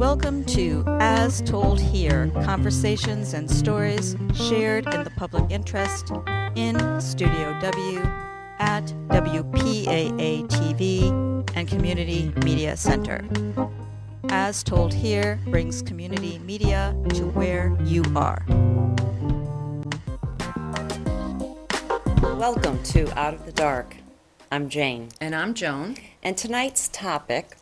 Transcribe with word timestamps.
Welcome 0.00 0.46
to 0.46 0.82
As 0.98 1.42
Told 1.42 1.78
Here 1.78 2.30
conversations 2.42 3.34
and 3.34 3.50
stories 3.50 4.16
shared 4.34 4.86
in 4.94 5.04
the 5.04 5.10
public 5.10 5.50
interest 5.50 6.10
in 6.56 6.98
Studio 7.02 7.54
W 7.60 7.98
at 8.58 8.86
WPAA 9.08 10.48
TV 10.48 11.46
and 11.54 11.68
Community 11.68 12.32
Media 12.42 12.78
Center. 12.78 13.22
As 14.30 14.62
Told 14.62 14.94
Here 14.94 15.38
brings 15.48 15.82
community 15.82 16.38
media 16.38 16.96
to 17.10 17.26
where 17.32 17.76
you 17.84 18.02
are. 18.16 18.42
Welcome 22.38 22.82
to 22.84 23.12
Out 23.18 23.34
of 23.34 23.44
the 23.44 23.52
Dark. 23.52 23.96
I'm 24.50 24.70
Jane, 24.70 25.10
And 25.20 25.34
I'm 25.34 25.52
Joan. 25.52 25.98
and 26.22 26.38
tonight's 26.38 26.88
topic 26.88 27.58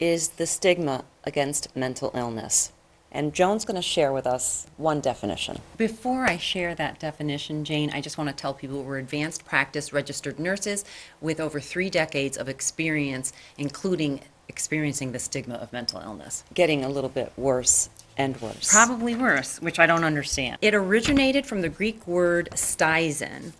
is 0.00 0.28
the 0.28 0.46
stigma 0.46 1.04
against 1.26 1.74
mental 1.76 2.10
illness. 2.14 2.72
And 3.12 3.32
Joan's 3.32 3.64
going 3.64 3.76
to 3.76 3.82
share 3.82 4.12
with 4.12 4.26
us 4.26 4.66
one 4.76 5.00
definition. 5.00 5.58
Before 5.76 6.24
I 6.24 6.36
share 6.36 6.74
that 6.74 6.98
definition, 6.98 7.64
Jane, 7.64 7.90
I 7.90 8.00
just 8.00 8.18
want 8.18 8.28
to 8.28 8.36
tell 8.36 8.52
people 8.52 8.82
we're 8.82 8.98
advanced 8.98 9.44
practice 9.44 9.92
registered 9.92 10.38
nurses 10.38 10.84
with 11.20 11.40
over 11.40 11.60
three 11.60 11.88
decades 11.88 12.36
of 12.36 12.48
experience, 12.48 13.32
including 13.56 14.20
experiencing 14.48 15.12
the 15.12 15.18
stigma 15.18 15.54
of 15.54 15.72
mental 15.72 16.00
illness. 16.00 16.44
Getting 16.54 16.84
a 16.84 16.88
little 16.88 17.10
bit 17.10 17.32
worse 17.36 17.88
and 18.16 18.40
worse. 18.40 18.72
Probably 18.72 19.14
worse, 19.14 19.60
which 19.60 19.78
I 19.78 19.86
don't 19.86 20.04
understand. 20.04 20.58
It 20.60 20.74
originated 20.74 21.46
from 21.46 21.62
the 21.62 21.68
Greek 21.68 22.06
word 22.06 22.48
stizein, 22.54 23.52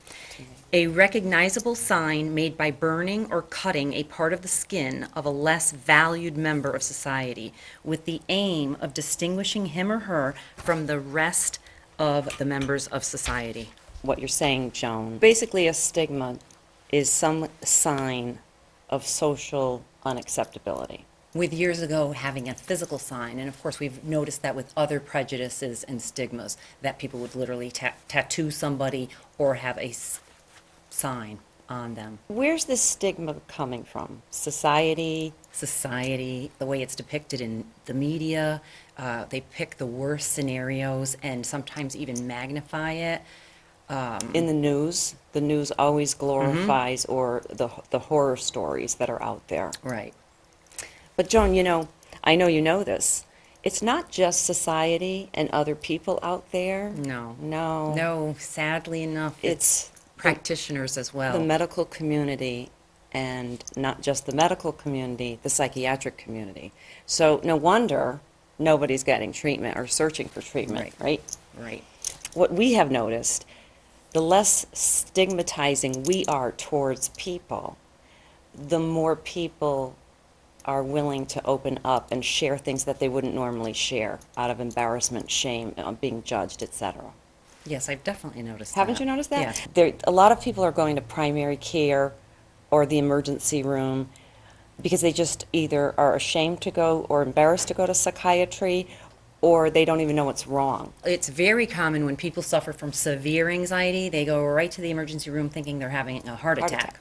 a 0.72 0.88
recognizable 0.88 1.74
sign 1.74 2.34
made 2.34 2.56
by 2.56 2.70
burning 2.70 3.30
or 3.30 3.42
cutting 3.42 3.92
a 3.94 4.02
part 4.04 4.32
of 4.32 4.42
the 4.42 4.48
skin 4.48 5.06
of 5.14 5.24
a 5.24 5.30
less 5.30 5.72
valued 5.72 6.36
member 6.36 6.70
of 6.70 6.82
society 6.82 7.52
with 7.84 8.04
the 8.04 8.20
aim 8.28 8.76
of 8.80 8.92
distinguishing 8.92 9.66
him 9.66 9.92
or 9.92 10.00
her 10.00 10.34
from 10.56 10.86
the 10.86 10.98
rest 10.98 11.58
of 11.98 12.36
the 12.38 12.44
members 12.44 12.86
of 12.88 13.04
society. 13.04 13.70
What 14.02 14.18
you're 14.18 14.28
saying, 14.28 14.72
Joan. 14.72 15.18
Basically, 15.18 15.66
a 15.66 15.74
stigma 15.74 16.38
is 16.90 17.10
some 17.10 17.48
sign 17.62 18.38
of 18.90 19.06
social 19.06 19.84
unacceptability. 20.04 21.04
With 21.36 21.52
years 21.52 21.82
ago 21.82 22.12
having 22.12 22.48
a 22.48 22.54
physical 22.54 22.98
sign, 22.98 23.38
and 23.38 23.46
of 23.46 23.60
course 23.60 23.78
we've 23.78 24.02
noticed 24.02 24.40
that 24.40 24.56
with 24.56 24.72
other 24.74 24.98
prejudices 24.98 25.84
and 25.84 26.00
stigmas, 26.00 26.56
that 26.80 26.98
people 26.98 27.20
would 27.20 27.34
literally 27.34 27.70
ta- 27.70 27.92
tattoo 28.08 28.50
somebody 28.50 29.10
or 29.36 29.56
have 29.56 29.76
a 29.76 29.90
s- 29.90 30.20
sign 30.88 31.40
on 31.68 31.94
them. 31.94 32.20
Where's 32.28 32.64
this 32.64 32.80
stigma 32.80 33.36
coming 33.48 33.84
from? 33.84 34.22
Society? 34.30 35.34
society, 35.52 36.50
the 36.58 36.66
way 36.66 36.82
it's 36.82 36.94
depicted 36.94 37.40
in 37.40 37.64
the 37.86 37.94
media. 37.94 38.60
Uh, 38.98 39.24
they 39.26 39.40
pick 39.40 39.76
the 39.76 39.86
worst 39.86 40.32
scenarios 40.32 41.16
and 41.22 41.44
sometimes 41.44 41.96
even 41.96 42.26
magnify 42.26 42.92
it. 42.92 43.22
In 44.34 44.46
the 44.46 44.52
news, 44.54 45.14
the 45.32 45.40
news 45.40 45.70
always 45.78 46.14
glorifies 46.14 47.04
or 47.06 47.42
the, 47.48 47.68
the 47.90 47.98
horror 47.98 48.36
stories 48.36 48.96
that 48.96 49.08
are 49.08 49.22
out 49.22 49.46
there. 49.48 49.70
Right. 49.82 50.12
But 51.16 51.28
Joan, 51.28 51.54
you 51.54 51.62
know, 51.62 51.88
I 52.22 52.36
know 52.36 52.46
you 52.46 52.60
know 52.62 52.84
this. 52.84 53.24
It's 53.62 53.82
not 53.82 54.10
just 54.10 54.44
society 54.44 55.28
and 55.34 55.50
other 55.50 55.74
people 55.74 56.20
out 56.22 56.52
there. 56.52 56.90
No. 56.90 57.36
No. 57.40 57.94
No, 57.94 58.36
sadly 58.38 59.02
enough, 59.02 59.36
it's 59.42 59.90
It's 59.90 60.00
practitioners 60.16 60.96
as 60.96 61.12
well. 61.12 61.32
the 61.32 61.44
medical 61.44 61.84
community 61.84 62.70
and 63.12 63.64
not 63.76 64.02
just 64.02 64.26
the 64.26 64.32
medical 64.34 64.72
community, 64.72 65.38
the 65.42 65.48
psychiatric 65.50 66.16
community. 66.18 66.72
So 67.06 67.40
no 67.42 67.56
wonder 67.56 68.20
nobody's 68.58 69.02
getting 69.02 69.32
treatment 69.32 69.76
or 69.76 69.86
searching 69.86 70.28
for 70.28 70.42
treatment, 70.42 70.94
right? 71.00 71.20
right? 71.56 71.64
right. 71.64 71.84
What 72.34 72.52
we 72.52 72.74
have 72.74 72.90
noticed, 72.90 73.44
the 74.12 74.20
less 74.20 74.66
stigmatizing 74.72 76.04
we 76.04 76.24
are 76.26 76.52
towards 76.52 77.08
people, 77.10 77.76
the 78.54 78.78
more 78.78 79.16
people 79.16 79.96
are 80.66 80.82
willing 80.82 81.24
to 81.26 81.44
open 81.44 81.78
up 81.84 82.10
and 82.10 82.24
share 82.24 82.58
things 82.58 82.84
that 82.84 82.98
they 82.98 83.08
wouldn't 83.08 83.34
normally 83.34 83.72
share 83.72 84.18
out 84.36 84.50
of 84.50 84.60
embarrassment, 84.60 85.30
shame, 85.30 85.74
uh, 85.78 85.92
being 85.92 86.22
judged, 86.24 86.62
etc. 86.62 87.04
Yes, 87.64 87.88
I've 87.88 88.04
definitely 88.04 88.42
noticed 88.42 88.74
that. 88.74 88.80
Haven't 88.80 88.94
that. 88.94 89.00
you 89.00 89.06
noticed 89.06 89.30
that? 89.30 89.40
Yes. 89.40 89.68
There, 89.74 89.92
a 90.04 90.10
lot 90.10 90.32
of 90.32 90.40
people 90.40 90.64
are 90.64 90.72
going 90.72 90.96
to 90.96 91.02
primary 91.02 91.56
care 91.56 92.12
or 92.70 92.84
the 92.86 92.98
emergency 92.98 93.62
room 93.62 94.08
because 94.82 95.00
they 95.00 95.12
just 95.12 95.46
either 95.52 95.94
are 95.98 96.14
ashamed 96.14 96.60
to 96.62 96.70
go 96.70 97.06
or 97.08 97.22
embarrassed 97.22 97.68
to 97.68 97.74
go 97.74 97.86
to 97.86 97.94
psychiatry 97.94 98.86
or 99.40 99.70
they 99.70 99.84
don't 99.84 100.00
even 100.00 100.16
know 100.16 100.24
what's 100.24 100.46
wrong. 100.46 100.92
It's 101.04 101.28
very 101.28 101.66
common 101.66 102.04
when 102.04 102.16
people 102.16 102.42
suffer 102.42 102.72
from 102.72 102.92
severe 102.92 103.48
anxiety, 103.48 104.08
they 104.08 104.24
go 104.24 104.44
right 104.44 104.70
to 104.72 104.80
the 104.80 104.90
emergency 104.90 105.30
room 105.30 105.48
thinking 105.48 105.78
they're 105.78 105.90
having 105.90 106.26
a 106.26 106.34
heart, 106.36 106.58
Heart 106.58 106.72
attack. 106.72 106.88
attack. 106.88 107.00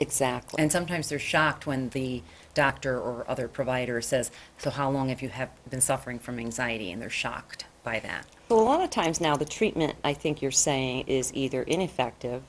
Exactly. 0.00 0.62
And 0.62 0.70
sometimes 0.70 1.08
they're 1.08 1.18
shocked 1.18 1.66
when 1.66 1.88
the 1.90 2.22
doctor 2.54 2.98
or 2.98 3.24
other 3.28 3.48
provider 3.48 4.00
says, 4.00 4.30
So, 4.58 4.70
how 4.70 4.90
long 4.90 5.08
have 5.08 5.22
you 5.22 5.28
have 5.28 5.50
been 5.68 5.80
suffering 5.80 6.18
from 6.18 6.38
anxiety? 6.38 6.90
And 6.90 7.00
they're 7.00 7.10
shocked 7.10 7.64
by 7.84 8.00
that. 8.00 8.26
So 8.48 8.58
a 8.58 8.62
lot 8.62 8.82
of 8.82 8.90
times 8.90 9.20
now, 9.20 9.36
the 9.36 9.44
treatment, 9.44 9.96
I 10.02 10.14
think 10.14 10.40
you're 10.42 10.50
saying, 10.50 11.04
is 11.06 11.32
either 11.34 11.62
ineffective, 11.62 12.42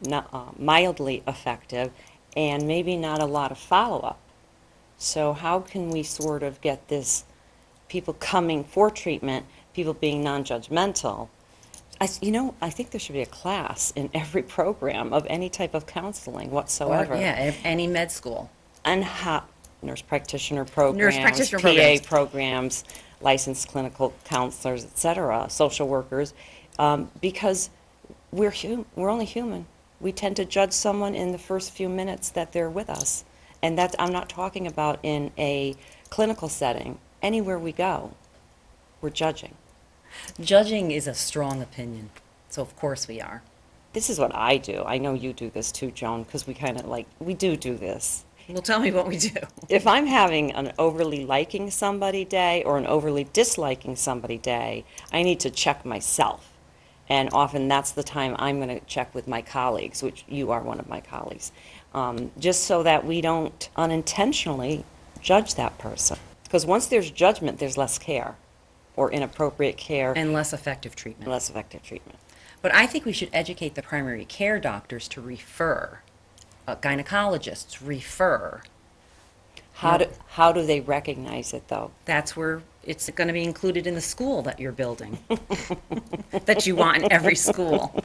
not, 0.00 0.28
uh, 0.32 0.46
mildly 0.58 1.22
effective, 1.26 1.90
and 2.36 2.66
maybe 2.66 2.96
not 2.96 3.20
a 3.20 3.26
lot 3.26 3.50
of 3.52 3.58
follow-up. 3.58 4.18
So 4.98 5.32
how 5.34 5.60
can 5.60 5.90
we 5.90 6.02
sort 6.02 6.42
of 6.42 6.60
get 6.60 6.88
this, 6.88 7.24
people 7.88 8.14
coming 8.14 8.64
for 8.64 8.90
treatment, 8.90 9.44
people 9.74 9.92
being 9.94 10.22
non-judgmental? 10.24 11.28
I, 12.00 12.08
you 12.20 12.32
know, 12.32 12.54
I 12.60 12.70
think 12.70 12.90
there 12.90 12.98
should 12.98 13.12
be 13.12 13.22
a 13.22 13.26
class 13.26 13.92
in 13.94 14.10
every 14.14 14.42
program 14.58 15.12
of 15.12 15.26
any 15.28 15.48
type 15.48 15.74
of 15.74 15.86
counseling 15.86 16.48
Or, 16.48 16.54
whatsoever. 16.54 17.16
yeah, 17.16 17.52
any 17.64 17.86
med 17.86 18.10
school. 18.10 18.50
And 18.84 19.04
nurse 19.82 20.02
practitioner 20.02 20.64
programs, 20.64 21.16
practitioner 21.18 21.60
PA 21.60 21.68
programs. 21.68 22.00
programs, 22.00 22.84
licensed 23.20 23.68
clinical 23.68 24.12
counselors, 24.24 24.84
et 24.84 24.98
cetera, 24.98 25.48
social 25.48 25.88
workers, 25.88 26.34
um, 26.78 27.10
because 27.20 27.70
we're 28.32 28.50
hum- 28.50 28.86
we're 28.96 29.10
only 29.10 29.24
human. 29.24 29.66
We 30.00 30.12
tend 30.12 30.36
to 30.36 30.44
judge 30.44 30.72
someone 30.72 31.14
in 31.14 31.32
the 31.32 31.38
first 31.38 31.70
few 31.72 31.88
minutes 31.88 32.30
that 32.30 32.52
they're 32.52 32.70
with 32.70 32.90
us, 32.90 33.24
and 33.62 33.78
that's 33.78 33.94
I'm 33.98 34.12
not 34.12 34.28
talking 34.28 34.66
about 34.66 34.98
in 35.02 35.32
a 35.38 35.76
clinical 36.10 36.48
setting. 36.48 36.98
Anywhere 37.22 37.58
we 37.58 37.72
go, 37.72 38.12
we're 39.00 39.10
judging. 39.10 39.54
Judging 40.40 40.90
is 40.90 41.06
a 41.06 41.14
strong 41.14 41.62
opinion. 41.62 42.10
So, 42.50 42.62
of 42.62 42.76
course, 42.76 43.08
we 43.08 43.20
are. 43.20 43.42
This 43.94 44.10
is 44.10 44.18
what 44.18 44.34
I 44.34 44.58
do. 44.58 44.84
I 44.86 44.98
know 44.98 45.14
you 45.14 45.32
do 45.32 45.50
this 45.50 45.72
too, 45.72 45.90
Joan, 45.90 46.24
because 46.24 46.46
we 46.46 46.54
kind 46.54 46.78
of 46.78 46.86
like 46.86 47.06
we 47.18 47.34
do 47.34 47.56
do 47.56 47.76
this. 47.76 48.24
Well, 48.48 48.62
tell 48.62 48.80
me 48.80 48.90
what 48.90 49.08
we 49.08 49.16
do. 49.16 49.30
if 49.68 49.86
I'm 49.86 50.06
having 50.06 50.52
an 50.52 50.72
overly 50.78 51.24
liking 51.24 51.70
somebody 51.70 52.24
day 52.24 52.62
or 52.64 52.76
an 52.78 52.86
overly 52.86 53.24
disliking 53.32 53.96
somebody 53.96 54.38
day, 54.38 54.84
I 55.12 55.22
need 55.22 55.40
to 55.40 55.50
check 55.50 55.84
myself. 55.84 56.50
And 57.08 57.28
often 57.32 57.68
that's 57.68 57.90
the 57.92 58.02
time 58.02 58.34
I'm 58.38 58.60
going 58.60 58.80
to 58.80 58.84
check 58.86 59.14
with 59.14 59.28
my 59.28 59.42
colleagues, 59.42 60.02
which 60.02 60.24
you 60.28 60.50
are 60.50 60.62
one 60.62 60.80
of 60.80 60.88
my 60.88 61.00
colleagues, 61.00 61.52
um, 61.92 62.30
just 62.38 62.64
so 62.64 62.82
that 62.82 63.04
we 63.04 63.20
don't 63.20 63.68
unintentionally 63.76 64.84
judge 65.20 65.54
that 65.56 65.76
person. 65.78 66.18
Because 66.44 66.64
once 66.64 66.86
there's 66.86 67.10
judgment, 67.10 67.58
there's 67.58 67.76
less 67.76 67.98
care 67.98 68.36
or 68.96 69.10
inappropriate 69.10 69.76
care 69.76 70.10
and 70.10 70.18
And 70.18 70.32
less 70.32 70.52
effective 70.52 70.94
treatment. 70.96 71.30
less 71.30 71.50
effective 71.50 71.82
treatment. 71.82 72.18
But 72.62 72.74
I 72.74 72.86
think 72.86 73.04
we 73.04 73.12
should 73.12 73.28
educate 73.32 73.74
the 73.74 73.82
primary 73.82 74.24
care 74.24 74.58
doctors 74.58 75.08
to 75.08 75.20
refer, 75.20 76.00
uh, 76.66 76.76
gynecologists 76.76 77.78
refer. 77.86 78.62
How 79.74 79.98
do, 79.98 80.06
how 80.28 80.52
do 80.52 80.64
they 80.64 80.80
recognize 80.80 81.52
it, 81.52 81.68
though? 81.68 81.90
That's 82.04 82.36
where 82.36 82.62
it's 82.84 83.10
going 83.10 83.28
to 83.28 83.34
be 83.34 83.42
included 83.42 83.86
in 83.86 83.94
the 83.94 84.00
school 84.00 84.42
that 84.42 84.60
you're 84.60 84.72
building, 84.72 85.18
that 86.44 86.66
you 86.66 86.76
want 86.76 86.98
in 87.02 87.12
every 87.12 87.34
school. 87.34 88.02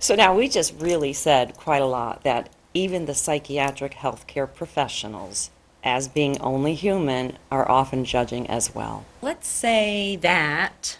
So 0.00 0.14
now 0.14 0.34
we 0.34 0.48
just 0.48 0.74
really 0.80 1.12
said 1.12 1.56
quite 1.56 1.82
a 1.82 1.86
lot 1.86 2.22
that 2.24 2.48
even 2.72 3.06
the 3.06 3.14
psychiatric 3.14 3.94
healthcare 3.94 4.52
professionals, 4.52 5.50
as 5.84 6.08
being 6.08 6.40
only 6.40 6.74
human, 6.74 7.38
are 7.50 7.70
often 7.70 8.04
judging 8.04 8.48
as 8.48 8.74
well. 8.74 9.04
Let's 9.22 9.48
say 9.48 10.16
that 10.16 10.98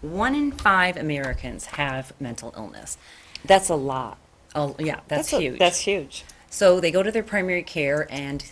one 0.00 0.34
in 0.34 0.52
five 0.52 0.96
Americans 0.96 1.66
have 1.66 2.12
mental 2.20 2.52
illness. 2.56 2.98
That's 3.44 3.68
a 3.68 3.74
lot. 3.74 4.18
Oh, 4.54 4.76
yeah, 4.78 5.00
that's, 5.08 5.32
a- 5.32 5.40
huge. 5.40 5.58
that's 5.58 5.80
huge. 5.80 6.24
so 6.50 6.80
they 6.80 6.90
go 6.90 7.02
to 7.02 7.10
their 7.10 7.22
primary 7.22 7.62
care 7.62 8.06
and 8.10 8.44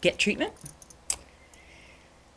get 0.00 0.18
treatment. 0.18 0.52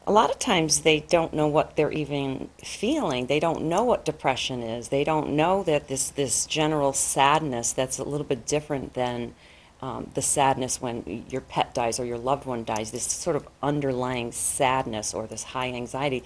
A 0.08 0.12
lot 0.12 0.30
of 0.30 0.38
times 0.38 0.82
they 0.82 1.00
don't 1.00 1.34
know 1.34 1.48
what 1.48 1.76
they're 1.76 1.92
even 1.92 2.50
feeling. 2.64 3.26
They 3.26 3.40
don't 3.40 3.64
know 3.64 3.84
what 3.84 4.06
depression 4.06 4.62
is. 4.62 4.90
They 4.90 5.04
don't 5.04 5.32
know 5.36 5.64
that 5.64 5.88
this, 5.88 6.12
this 6.12 6.46
general 6.46 6.94
sadness 6.94 7.74
that's 7.74 7.98
a 7.98 8.04
little 8.04 8.28
bit 8.28 8.46
different 8.46 8.94
than 8.94 9.34
um, 9.82 10.12
the 10.14 10.22
sadness 10.22 10.80
when 10.80 11.26
your 11.30 11.42
pet 11.42 11.74
dies 11.74 12.00
or 12.00 12.06
your 12.06 12.20
loved 12.20 12.46
one 12.46 12.64
dies, 12.64 12.92
this 12.92 13.04
sort 13.04 13.36
of 13.36 13.48
underlying 13.64 14.32
sadness 14.32 15.14
or 15.14 15.26
this 15.26 15.44
high 15.44 15.72
anxiety, 15.72 16.24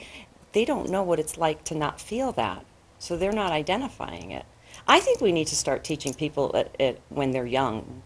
they 0.51 0.65
don't 0.65 0.89
know 0.89 1.03
what 1.03 1.19
it's 1.19 1.37
like 1.37 1.63
to 1.65 1.75
not 1.75 2.01
feel 2.01 2.33
that. 2.33 2.65
So 2.99 3.15
they're 3.15 3.31
not 3.31 3.53
identifying 3.53 4.31
it. 4.31 4.45
I 4.89 4.99
think 4.99 5.21
we 5.21 5.31
need 5.31 5.47
to 5.47 5.55
start 5.55 5.83
teaching 5.83 6.15
people 6.15 6.51
at, 6.55 6.75
at, 6.81 6.97
when 7.09 7.29
they're 7.29 7.45
young, 7.45 8.01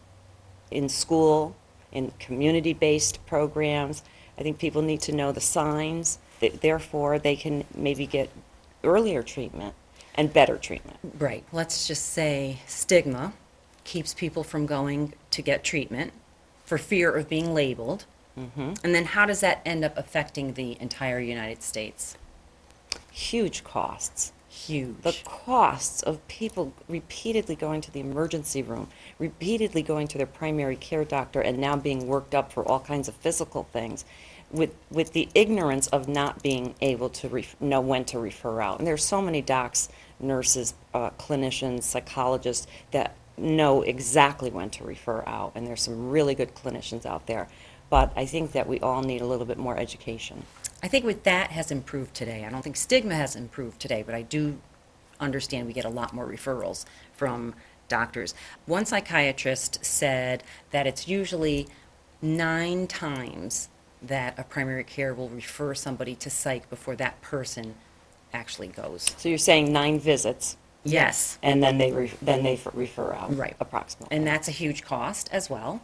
in 0.69 0.89
school, 0.89 1.55
in 1.93 2.11
community-based 2.19 3.25
programs. 3.25 4.03
I 4.37 4.43
think 4.43 4.59
people 4.59 4.81
need 4.81 4.99
to 5.01 5.13
know 5.13 5.31
the 5.31 5.41
signs. 5.41 6.19
That 6.41 6.59
therefore, 6.59 7.19
they 7.19 7.37
can 7.37 7.63
maybe 7.73 8.05
get 8.05 8.29
earlier 8.83 9.23
treatment 9.23 9.75
and 10.15 10.33
better 10.33 10.57
treatment. 10.57 10.97
Right. 11.17 11.45
Let's 11.53 11.87
just 11.87 12.07
say 12.07 12.59
stigma 12.67 13.33
keeps 13.85 14.13
people 14.13 14.43
from 14.43 14.65
going 14.65 15.13
to 15.31 15.41
get 15.41 15.63
treatment 15.63 16.11
for 16.65 16.77
fear 16.77 17.15
of 17.15 17.29
being 17.29 17.53
labeled. 17.53 18.03
Mm-hmm. 18.37 18.73
And 18.83 18.93
then 18.93 19.05
how 19.05 19.25
does 19.25 19.39
that 19.39 19.61
end 19.65 19.85
up 19.85 19.97
affecting 19.97 20.55
the 20.55 20.77
entire 20.81 21.19
United 21.19 21.63
States? 21.63 22.17
Huge 23.11 23.63
costs. 23.63 24.33
Huge. 24.53 25.01
The 25.01 25.17
costs 25.25 26.03
of 26.03 26.25
people 26.27 26.73
repeatedly 26.87 27.55
going 27.55 27.81
to 27.81 27.91
the 27.91 27.99
emergency 27.99 28.61
room, 28.61 28.87
repeatedly 29.17 29.81
going 29.81 30.07
to 30.09 30.17
their 30.17 30.27
primary 30.27 30.75
care 30.75 31.03
doctor, 31.03 31.41
and 31.41 31.57
now 31.57 31.75
being 31.75 32.07
worked 32.07 32.35
up 32.35 32.53
for 32.53 32.63
all 32.63 32.79
kinds 32.79 33.07
of 33.07 33.15
physical 33.15 33.63
things, 33.73 34.05
with 34.51 34.75
with 34.91 35.13
the 35.13 35.27
ignorance 35.33 35.87
of 35.87 36.07
not 36.07 36.43
being 36.43 36.75
able 36.81 37.09
to 37.09 37.43
know 37.59 37.81
when 37.81 38.05
to 38.05 38.19
refer 38.19 38.61
out. 38.61 38.77
And 38.77 38.87
there's 38.87 39.03
so 39.03 39.21
many 39.21 39.41
docs, 39.41 39.89
nurses, 40.19 40.75
uh, 40.93 41.09
clinicians, 41.17 41.83
psychologists 41.83 42.67
that 42.91 43.15
know 43.35 43.81
exactly 43.81 44.51
when 44.51 44.69
to 44.69 44.83
refer 44.83 45.23
out, 45.25 45.53
and 45.55 45.65
there's 45.65 45.81
some 45.81 46.09
really 46.09 46.35
good 46.35 46.53
clinicians 46.53 47.07
out 47.07 47.25
there. 47.25 47.49
But 47.89 48.13
I 48.15 48.25
think 48.27 48.51
that 48.51 48.67
we 48.67 48.79
all 48.79 49.01
need 49.01 49.21
a 49.21 49.25
little 49.25 49.47
bit 49.47 49.57
more 49.57 49.77
education. 49.77 50.45
I 50.83 50.89
think 50.89 51.05
with 51.05 51.23
that 51.23 51.51
has 51.51 51.71
improved 51.71 52.13
today. 52.13 52.43
I 52.45 52.49
don't 52.49 52.61
think 52.61 52.75
stigma 52.75 53.15
has 53.15 53.37
improved 53.37 53.79
today, 53.79 54.03
but 54.05 54.13
I 54.13 54.21
do 54.21 54.59
understand 55.17 55.65
we 55.65 55.71
get 55.71 55.85
a 55.85 55.89
lot 55.89 56.13
more 56.13 56.27
referrals 56.27 56.83
from 57.13 57.55
doctors. 57.87 58.35
One 58.65 58.85
psychiatrist 58.85 59.85
said 59.85 60.43
that 60.71 60.85
it's 60.85 61.07
usually 61.07 61.67
nine 62.21 62.87
times 62.87 63.69
that 64.01 64.37
a 64.37 64.43
primary 64.43 64.83
care 64.83 65.13
will 65.13 65.29
refer 65.29 65.73
somebody 65.73 66.15
to 66.15 66.29
psych 66.29 66.69
before 66.69 66.97
that 66.97 67.21
person 67.21 67.75
actually 68.33 68.67
goes. 68.67 69.15
So 69.17 69.29
you're 69.29 69.37
saying 69.37 69.71
nine 69.71 70.01
visits, 70.01 70.57
Yes. 70.85 71.37
and 71.41 71.63
then 71.63 71.77
they 71.77 71.91
re- 71.91 72.11
then 72.21 72.43
they 72.43 72.53
f- 72.55 72.67
refer 72.73 73.13
out 73.13 73.35
Right. 73.37 73.55
approximately. 73.59 74.15
And 74.15 74.27
that's 74.27 74.47
a 74.47 74.51
huge 74.51 74.83
cost 74.83 75.29
as 75.31 75.49
well. 75.49 75.81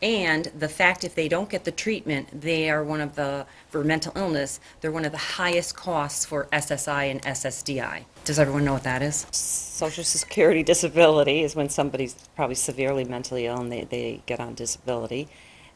And 0.00 0.44
the 0.56 0.68
fact 0.68 1.02
if 1.04 1.14
they 1.14 1.28
don't 1.28 1.48
get 1.50 1.64
the 1.64 1.72
treatment, 1.72 2.40
they 2.40 2.70
are 2.70 2.84
one 2.84 3.00
of 3.00 3.16
the, 3.16 3.46
for 3.68 3.82
mental 3.82 4.12
illness, 4.16 4.60
they're 4.80 4.92
one 4.92 5.04
of 5.04 5.12
the 5.12 5.18
highest 5.18 5.74
costs 5.76 6.24
for 6.24 6.46
SSI 6.52 7.10
and 7.10 7.20
SSDI. 7.22 8.04
Does 8.24 8.38
everyone 8.38 8.64
know 8.64 8.74
what 8.74 8.84
that 8.84 9.02
is? 9.02 9.26
Social 9.32 10.04
Security 10.04 10.62
disability 10.62 11.42
is 11.42 11.56
when 11.56 11.68
somebody's 11.68 12.14
probably 12.36 12.54
severely 12.54 13.04
mentally 13.04 13.46
ill 13.46 13.60
and 13.60 13.72
they, 13.72 13.84
they 13.84 14.22
get 14.26 14.38
on 14.40 14.54
disability. 14.54 15.28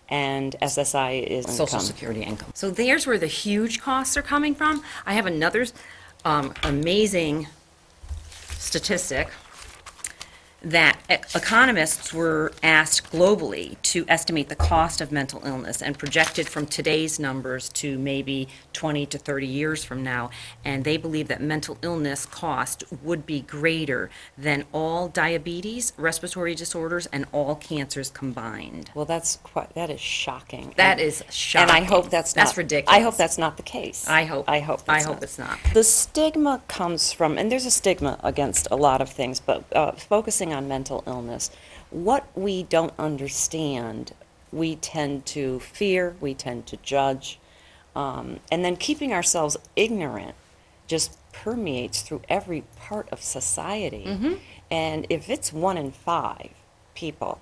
And 0.09 0.55
SSI 0.63 1.23
is 1.27 1.47
Social 1.47 1.63
income. 1.79 1.81
Security 1.81 2.23
income. 2.23 2.51
So 2.55 2.71
there's 2.71 3.07
where 3.07 3.19
the 3.19 3.27
huge 3.27 3.81
costs 3.81 4.17
are 4.17 4.23
coming 4.23 4.55
from. 4.55 4.83
I 5.07 5.15
have 5.15 5.27
another 5.27 5.67
um, 6.25 6.53
amazing 6.63 7.47
statistic 8.63 9.29
that 10.65 10.99
e- 11.11 11.15
economists 11.35 12.13
were 12.13 12.53
asked 12.63 13.11
globally 13.13 13.81
to 13.83 14.05
estimate 14.09 14.49
the 14.49 14.55
cost 14.57 15.01
of 15.01 15.11
mental 15.11 15.43
illness 15.45 15.83
and 15.83 15.99
projected 15.99 16.49
from 16.49 16.67
today's 16.67 17.19
numbers 17.19 17.69
to 17.71 17.99
maybe 17.99 18.49
20 18.73 19.07
to 19.07 19.19
30 19.19 19.47
years 19.47 19.85
from 19.85 20.03
now. 20.03 20.31
And 20.65 20.85
they 20.85 20.97
believe 20.97 21.29
that 21.29 21.41
mental 21.41 21.79
illness 21.83 22.27
cost 22.27 22.85
would 23.03 23.27
be 23.27 23.41
greater 23.41 24.11
than 24.39 24.65
all 24.73 25.09
diabetes, 25.09 25.93
respiratory 25.97 26.55
disorders, 26.55 27.07
and 27.07 27.27
all 27.33 27.57
cancers 27.57 28.11
combined. 28.11 28.91
Well, 28.95 29.05
that's 29.05 29.37
quite, 29.43 29.75
that 29.75 29.91
is 29.91 30.01
shocking. 30.01 30.75
That 30.77 30.93
And- 30.93 31.01
is 31.01 31.23
And 31.55 31.71
I 31.71 31.81
hope 31.83 32.11
that's 32.11 32.37
not. 32.37 32.45
That's 32.45 32.57
ridiculous. 32.57 32.97
I 32.97 33.01
hope 33.03 33.17
that's 33.17 33.39
not 33.39 33.57
the 33.57 33.63
case. 33.63 34.07
I 34.09 34.25
hope- 34.25 34.49
I 34.49 34.61
hope. 34.61 34.83
I 34.89 35.03
hope 35.03 35.23
it's 35.23 35.39
not. 35.39 35.59
The 35.75 35.85
stigma 35.85 36.63
comes 36.69 37.13
from, 37.13 37.37
and 37.39 37.51
there's 37.51 37.67
a 37.67 37.71
stigma 37.71 38.19
against 38.23 38.69
a 38.71 38.77
lot 38.77 39.01
of 39.01 39.09
things, 39.11 39.41
but 39.41 39.65
uh, 39.75 39.93
focusing 39.93 40.52
on 40.53 40.69
mental 40.69 41.03
illness, 41.07 41.51
what 41.91 42.27
we 42.35 42.63
don't 42.63 42.93
understand, 42.99 44.13
we 44.53 44.77
tend 44.77 45.27
to 45.27 45.61
fear, 45.61 46.17
we 46.21 46.35
tend 46.35 46.67
to 46.67 46.77
judge, 46.79 47.39
um, 47.95 48.41
and 48.51 48.65
then 48.65 48.77
keeping 48.77 49.13
ourselves 49.13 49.57
ignorant 49.77 50.35
just 50.87 51.17
permeates 51.33 52.03
through 52.03 52.23
every 52.29 52.65
part 52.77 53.09
of 53.11 53.23
society. 53.23 54.05
Mm-hmm. 54.07 54.35
And 54.71 55.07
if 55.11 55.29
it's 55.29 55.53
one 55.53 55.77
in 55.77 55.91
five 55.91 56.51
people, 56.95 57.41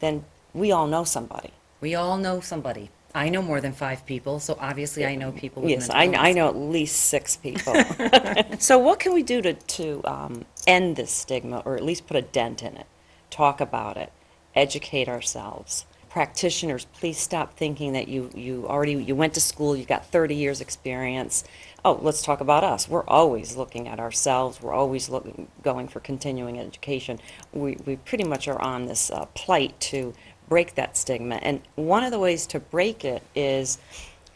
then 0.00 0.24
we 0.54 0.72
all 0.72 0.86
know 0.86 1.04
somebody. 1.04 1.50
We 1.80 1.94
all 1.94 2.18
know 2.18 2.40
somebody. 2.40 2.90
I 3.14 3.28
know 3.28 3.42
more 3.42 3.60
than 3.60 3.72
five 3.72 4.06
people, 4.06 4.38
so 4.38 4.56
obviously 4.60 5.04
I 5.04 5.16
know 5.16 5.32
people 5.32 5.62
with 5.62 5.70
Yes, 5.70 5.90
I. 5.90 6.04
I 6.04 6.32
know 6.32 6.48
at 6.48 6.56
least 6.56 6.96
six 7.06 7.36
people. 7.36 7.74
so, 8.60 8.78
what 8.78 9.00
can 9.00 9.12
we 9.12 9.24
do 9.24 9.42
to, 9.42 9.54
to 9.54 10.00
um, 10.04 10.44
end 10.70 10.96
this 10.96 11.10
stigma 11.10 11.62
or 11.64 11.76
at 11.76 11.84
least 11.84 12.06
put 12.06 12.16
a 12.16 12.22
dent 12.22 12.62
in 12.62 12.76
it? 12.76 12.86
Talk 13.28 13.60
about 13.60 13.96
it, 13.96 14.12
educate 14.54 15.08
ourselves. 15.08 15.84
Practitioners, 16.08 16.86
please 16.86 17.18
stop 17.18 17.54
thinking 17.54 17.92
that 17.92 18.08
you, 18.08 18.30
you 18.34 18.66
already 18.66 18.94
you 18.94 19.14
went 19.14 19.34
to 19.34 19.40
school, 19.40 19.76
you 19.76 19.84
got 19.84 20.06
30 20.06 20.34
years 20.34 20.60
experience. 20.60 21.44
Oh, 21.84 21.98
let's 22.02 22.22
talk 22.22 22.40
about 22.40 22.64
us. 22.64 22.88
We're 22.88 23.06
always 23.06 23.56
looking 23.56 23.86
at 23.86 24.00
ourselves. 24.00 24.60
We're 24.60 24.72
always 24.72 25.08
looking, 25.08 25.48
going 25.62 25.88
for 25.88 26.00
continuing 26.00 26.58
education. 26.58 27.20
We, 27.52 27.76
we 27.86 27.96
pretty 27.96 28.24
much 28.24 28.48
are 28.48 28.60
on 28.60 28.86
this 28.86 29.10
uh, 29.10 29.26
plight 29.34 29.78
to 29.80 30.12
break 30.48 30.74
that 30.74 30.96
stigma. 30.96 31.36
And 31.36 31.62
one 31.76 32.02
of 32.02 32.10
the 32.10 32.18
ways 32.18 32.46
to 32.48 32.60
break 32.60 33.04
it 33.04 33.22
is 33.34 33.78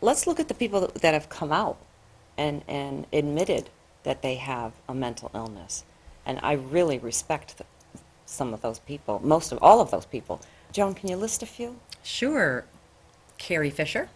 let's 0.00 0.26
look 0.26 0.38
at 0.38 0.48
the 0.48 0.54
people 0.54 0.80
that, 0.80 0.94
that 0.96 1.12
have 1.12 1.28
come 1.28 1.52
out 1.52 1.76
and, 2.38 2.62
and 2.68 3.06
admitted 3.12 3.68
that 4.04 4.22
they 4.22 4.36
have 4.36 4.72
a 4.88 4.94
mental 4.94 5.30
illness. 5.34 5.84
And 6.26 6.40
I 6.42 6.52
really 6.52 6.98
respect 6.98 7.58
th- 7.58 7.68
some 8.26 8.54
of 8.54 8.62
those 8.62 8.78
people, 8.80 9.20
most 9.22 9.52
of 9.52 9.58
all 9.62 9.80
of 9.80 9.90
those 9.90 10.06
people. 10.06 10.40
Joan, 10.72 10.94
can 10.94 11.08
you 11.08 11.16
list 11.16 11.42
a 11.42 11.46
few? 11.46 11.76
Sure. 12.02 12.64
Carrie 13.38 13.70
Fisher. 13.70 14.08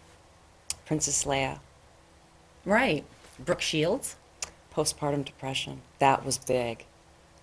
Princess 0.85 1.23
Leia, 1.23 1.59
Right. 2.65 3.05
Brooke 3.37 3.61
Shields. 3.61 4.15
postpartum 4.75 5.23
depression. 5.25 5.81
That 5.99 6.25
was 6.25 6.37
big. 6.37 6.85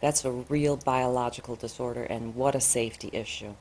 That's 0.01 0.25
a 0.25 0.31
real 0.31 0.77
biological 0.77 1.57
disorder, 1.57 2.03
and 2.05 2.35
what 2.35 2.55
a 2.55 2.61
safety 2.61 3.11
issue. 3.13 3.55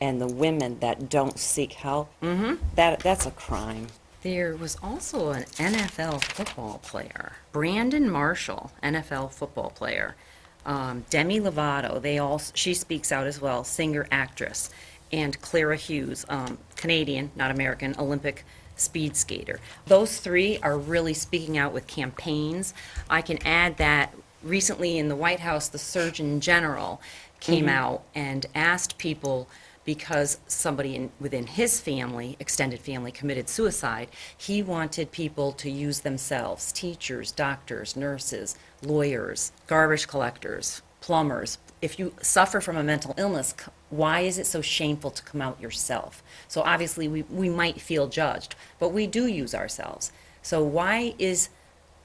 And 0.00 0.20
the 0.20 0.26
women 0.26 0.80
that 0.80 1.08
don't 1.08 1.38
seek 1.38 1.74
help, 1.74 2.10
mm-hmm. 2.22 2.54
that, 2.74 3.00
that's 3.00 3.26
a 3.26 3.30
crime. 3.30 3.88
There 4.24 4.56
was 4.56 4.78
also 4.82 5.32
an 5.32 5.42
NFL 5.58 6.24
football 6.24 6.80
player, 6.82 7.32
Brandon 7.52 8.08
Marshall, 8.08 8.72
NFL 8.82 9.32
football 9.32 9.68
player. 9.68 10.16
Um, 10.64 11.04
Demi 11.10 11.40
Lovato, 11.40 12.00
they 12.00 12.16
all, 12.16 12.40
she 12.54 12.72
speaks 12.72 13.12
out 13.12 13.26
as 13.26 13.38
well, 13.38 13.64
singer, 13.64 14.06
actress. 14.10 14.70
And 15.12 15.38
Clara 15.42 15.76
Hughes, 15.76 16.24
um, 16.30 16.56
Canadian, 16.74 17.32
not 17.36 17.50
American, 17.50 17.94
Olympic 17.98 18.46
speed 18.76 19.14
skater. 19.14 19.60
Those 19.84 20.16
three 20.16 20.58
are 20.60 20.78
really 20.78 21.12
speaking 21.12 21.58
out 21.58 21.74
with 21.74 21.86
campaigns. 21.86 22.72
I 23.10 23.20
can 23.20 23.46
add 23.46 23.76
that 23.76 24.14
recently 24.42 24.96
in 24.96 25.08
the 25.08 25.16
White 25.16 25.40
House, 25.40 25.68
the 25.68 25.78
Surgeon 25.78 26.40
General 26.40 26.98
came 27.40 27.68
out 27.68 28.04
and 28.14 28.46
asked 28.54 28.96
people 28.96 29.48
because 29.84 30.38
somebody 30.46 30.96
in, 30.96 31.10
within 31.20 31.46
his 31.46 31.80
family, 31.80 32.36
extended 32.40 32.80
family, 32.80 33.12
committed 33.12 33.48
suicide, 33.48 34.08
he 34.36 34.62
wanted 34.62 35.10
people 35.10 35.52
to 35.52 35.70
use 35.70 36.00
themselves 36.00 36.72
teachers, 36.72 37.32
doctors, 37.32 37.96
nurses, 37.96 38.56
lawyers, 38.82 39.52
garbage 39.66 40.08
collectors, 40.08 40.82
plumbers. 41.00 41.58
If 41.82 41.98
you 41.98 42.14
suffer 42.22 42.60
from 42.60 42.76
a 42.76 42.82
mental 42.82 43.14
illness, 43.18 43.54
why 43.90 44.20
is 44.20 44.38
it 44.38 44.46
so 44.46 44.62
shameful 44.62 45.10
to 45.10 45.22
come 45.22 45.42
out 45.42 45.60
yourself? 45.60 46.22
So 46.48 46.62
obviously, 46.62 47.08
we, 47.08 47.22
we 47.22 47.48
might 47.48 47.80
feel 47.80 48.08
judged, 48.08 48.54
but 48.78 48.88
we 48.88 49.06
do 49.06 49.26
use 49.26 49.54
ourselves. 49.54 50.10
So 50.42 50.62
why 50.62 51.14
is 51.18 51.50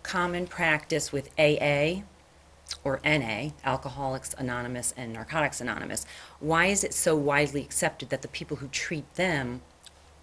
common 0.03 0.47
practice 0.47 1.11
with 1.11 1.29
AA 1.37 2.01
or 2.83 2.99
NA, 3.03 3.49
Alcoholics 3.63 4.33
Anonymous 4.37 4.93
and 4.97 5.13
Narcotics 5.13 5.61
Anonymous, 5.61 6.05
why 6.39 6.67
is 6.67 6.83
it 6.83 6.93
so 6.93 7.15
widely 7.15 7.61
accepted 7.61 8.09
that 8.09 8.21
the 8.21 8.27
people 8.27 8.57
who 8.57 8.67
treat 8.67 9.13
them 9.15 9.61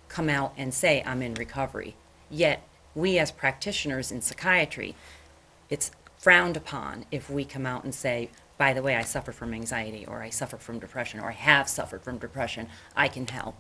come 0.09 0.29
out 0.29 0.53
and 0.57 0.73
say, 0.73 1.03
I'm 1.07 1.23
in 1.23 1.35
recovery? 1.35 1.97
Yet, 2.31 2.67
we 2.95 3.19
as 3.19 3.31
practitioners 3.31 4.11
in 4.11 4.23
psychiatry, 4.23 4.95
it's 5.69 5.91
frowned 6.19 6.57
upon 6.57 7.05
if 7.11 7.29
we 7.29 7.45
come 7.45 7.67
out 7.67 7.85
and 7.85 7.95
say, 7.95 8.31
by 8.59 8.73
the 8.73 8.83
way, 8.83 8.97
I 8.97 9.03
suffer 9.03 9.33
from 9.33 9.53
anxiety, 9.53 10.07
or 10.07 10.23
I 10.23 10.31
suffer 10.31 10.57
from 10.57 10.79
depression, 10.79 11.21
or 11.21 11.29
I 11.29 11.33
have 11.33 11.69
suffered 11.69 12.03
from 12.03 12.19
depression, 12.19 12.69
I 12.97 13.09
can 13.09 13.27
help. 13.27 13.55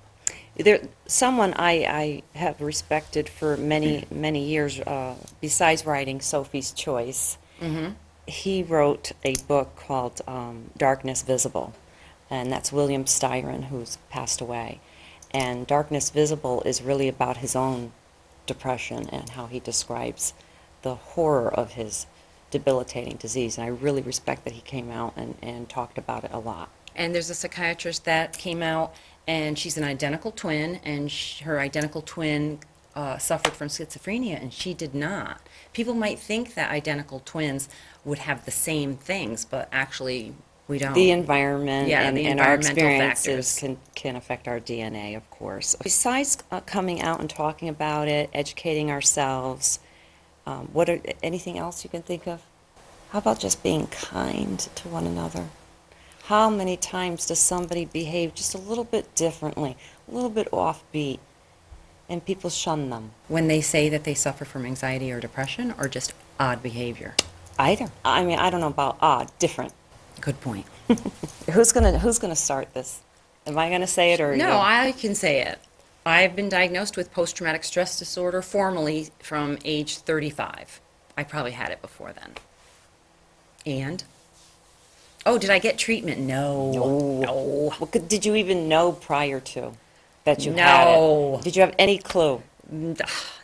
There, 0.57 0.81
someone 1.07 1.53
I, 1.55 2.23
I 2.35 2.39
have 2.39 2.61
respected 2.61 3.29
for 3.29 3.57
many, 3.59 4.07
many 4.11 4.45
years, 4.45 4.81
uh, 4.81 5.15
besides 5.41 5.85
writing 5.85 6.21
Sophie's 6.21 6.73
Choice, 6.73 7.37
he 8.27 8.63
wrote 8.63 9.13
a 9.25 9.35
book 9.47 9.77
called 9.77 10.21
um, 10.27 10.71
Darkness 10.77 11.23
Visible, 11.23 11.73
and 12.29 12.51
that's 12.51 12.73
William 12.73 13.05
Styron, 13.05 13.65
who's 13.65 13.99
passed 14.11 14.41
away. 14.41 14.81
And 15.33 15.67
Darkness 15.67 16.11
Visible 16.11 16.63
is 16.63 16.83
really 16.83 17.09
about 17.09 17.39
his 17.39 17.55
own 17.55 17.93
depression 18.47 19.09
and 19.11 19.31
how 19.31 19.47
he 19.47 19.61
describes 19.61 20.33
the 20.83 20.95
horror 20.95 21.53
of 21.53 21.73
his 21.73 22.07
debilitating 22.51 23.17
disease. 23.17 23.59
And 23.59 23.65
I 23.65 23.69
really 23.69 24.03
respect 24.03 24.45
that 24.45 24.55
he 24.55 24.61
came 24.61 24.91
out 24.91 25.15
and, 25.17 25.37
and 25.43 25.69
talked 25.69 25.99
about 25.99 26.25
it 26.25 26.31
a 26.33 26.39
lot. 26.39 26.69
And 26.95 27.15
there's 27.15 27.31
a 27.31 27.35
psychiatrist 27.35 28.05
that 28.07 28.39
came 28.39 28.63
out, 28.63 28.95
and 29.27 29.59
she's 29.59 29.77
an 29.77 29.85
identical 29.85 30.31
twin, 30.31 30.81
and 30.85 31.13
her 31.43 31.61
identical 31.61 32.03
twin 32.03 32.61
uh, 32.97 33.19
suffered 33.19 33.53
from 33.53 33.69
schizophrenia, 33.69 34.41
and 34.41 34.53
she 34.53 34.73
did 34.73 34.95
not. 34.95 35.41
People 35.75 35.95
might 35.95 36.19
think 36.19 36.55
that 36.55 36.71
identical 36.71 37.21
twins 37.25 37.69
would 38.05 38.19
have 38.19 38.47
the 38.47 38.51
same 38.51 38.97
things, 38.97 39.45
but 39.45 39.69
actually, 39.71 40.33
we 40.67 40.79
don't. 40.79 40.95
The 40.95 41.11
environment 41.11 41.89
Yeah, 41.89 42.09
and, 42.09 42.17
the 42.17 42.27
and 42.27 42.41
our 42.41 42.55
experiences 42.55 43.27
factors. 43.27 43.59
can, 43.59 43.79
can 43.95 44.17
affect 44.17 44.49
our 44.49 44.59
DNA, 44.59 45.15
of 45.15 45.29
course. 45.31 45.77
Besides 45.83 46.39
uh, 46.51 46.61
coming 46.61 47.03
out 47.03 47.21
and 47.21 47.29
talking 47.29 47.69
about 47.69 48.09
it, 48.09 48.31
educating 48.33 48.91
ourselves, 48.91 49.79
um, 50.47 50.71
what 50.73 50.89
are, 50.89 50.99
anything 51.23 51.59
else 51.59 51.85
you 51.85 51.91
can 51.91 52.03
think 52.03 52.27
of? 52.27 52.43
How 53.11 53.19
about 53.19 53.39
just 53.39 53.63
being 53.63 53.89
kind 53.89 54.59
to 54.59 54.89
one 54.89 55.07
another? 55.07 55.45
How 56.25 56.49
many 56.49 56.77
times 56.77 57.27
does 57.27 57.39
somebody 57.39 57.85
behave 57.85 58.35
just 58.35 58.55
a 58.55 58.59
little 58.59 58.85
bit 58.85 59.15
differently, 59.15 59.77
a 60.11 60.15
little 60.15 60.31
bit 60.31 60.51
offbeat, 60.51 61.21
and 62.09 62.25
people 62.25 62.51
shun 62.51 62.91
them? 62.91 63.11
when 63.29 63.49
they 63.49 63.61
say 63.61 63.89
that 63.89 64.05
they 64.05 64.15
suffer 64.15 64.45
from 64.45 64.65
anxiety 64.67 65.11
or 65.13 65.21
depression, 65.21 65.75
or 65.79 65.89
just 65.89 66.13
odd 66.39 66.63
behavior. 66.63 67.15
Either. 67.59 67.87
I 68.05 68.25
mean, 68.25 68.39
I 68.39 68.51
don't 68.51 68.61
know 68.61 68.69
about 68.69 68.99
odd, 69.01 69.31
different. 69.39 69.73
Good 70.21 70.41
point. 70.41 70.67
Who's 71.53 71.73
gonna 71.73 71.99
Who's 71.99 72.19
gonna 72.19 72.37
start 72.37 72.73
this? 72.75 73.01
Am 73.47 73.59
I 73.59 73.71
gonna 73.71 73.87
say 73.87 74.13
it 74.13 74.21
or 74.21 74.37
No, 74.37 74.49
you? 74.49 74.53
I 74.53 74.93
can 74.93 75.15
say 75.15 75.43
it. 75.43 75.59
I've 76.05 76.37
been 76.37 76.49
diagnosed 76.49 76.97
with 76.97 77.13
post 77.13 77.37
traumatic 77.37 77.65
stress 77.65 77.99
disorder 77.99 78.41
formally 78.43 79.09
from 79.19 79.59
age 79.65 79.99
35. 79.99 80.81
I 81.17 81.25
probably 81.25 81.53
had 81.53 81.71
it 81.71 81.83
before 81.83 82.13
then. 82.13 82.35
And? 83.67 84.05
Oh, 85.25 85.39
did 85.39 85.51
I 85.51 85.59
get 85.59 85.77
treatment? 85.79 86.21
No. 86.21 86.73
No. 86.73 87.21
No. 87.21 87.75
Well, 87.81 87.91
did 88.07 88.25
you 88.25 88.37
even 88.37 88.69
know 88.69 88.93
prior 88.93 89.41
to 89.41 89.73
that 90.27 90.45
you 90.45 90.53
had 90.53 90.85
No. 90.85 91.37
it? 91.39 91.45
Did 91.45 91.57
you 91.57 91.63
have 91.63 91.75
any 91.79 91.97
clue? 91.99 92.43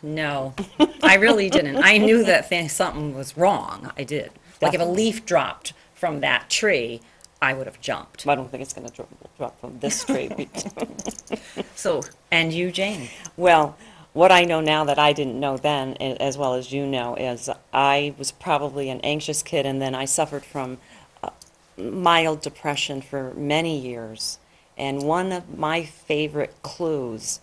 No, 0.03 0.53
I 1.01 1.15
really 1.15 1.49
didn't. 1.49 1.77
I 1.77 1.97
knew 1.97 2.23
that 2.25 2.49
thing, 2.49 2.67
something 2.69 3.15
was 3.15 3.35
wrong. 3.37 3.89
I 3.97 4.03
did. 4.03 4.31
Like 4.61 4.73
if 4.73 4.81
a 4.81 4.85
leaf 4.85 5.25
dropped 5.25 5.73
from 5.95 6.19
that 6.19 6.49
tree, 6.49 7.01
I 7.41 7.53
would 7.53 7.65
have 7.65 7.79
jumped. 7.81 8.27
I 8.27 8.35
don't 8.35 8.51
think 8.51 8.61
it's 8.61 8.73
going 8.73 8.87
to 8.87 8.93
drop, 8.93 9.09
drop 9.37 9.59
from 9.61 9.79
this 9.79 10.03
tree. 10.03 10.29
So, 11.75 12.01
and 12.31 12.53
you, 12.53 12.71
Jane? 12.71 13.09
well, 13.37 13.75
what 14.13 14.31
I 14.31 14.43
know 14.43 14.61
now 14.61 14.83
that 14.85 14.99
I 14.99 15.11
didn't 15.13 15.39
know 15.39 15.57
then, 15.57 15.95
a- 15.99 16.21
as 16.21 16.37
well 16.37 16.53
as 16.53 16.71
you 16.71 16.85
know, 16.85 17.15
is 17.15 17.49
I 17.73 18.13
was 18.17 18.31
probably 18.31 18.89
an 18.89 19.01
anxious 19.01 19.41
kid, 19.43 19.65
and 19.65 19.81
then 19.81 19.95
I 19.95 20.05
suffered 20.05 20.43
from 20.45 20.77
uh, 21.23 21.29
mild 21.77 22.41
depression 22.41 23.01
for 23.01 23.33
many 23.35 23.77
years. 23.77 24.37
And 24.77 25.03
one 25.03 25.31
of 25.31 25.57
my 25.57 25.83
favorite 25.83 26.55
clues, 26.63 27.39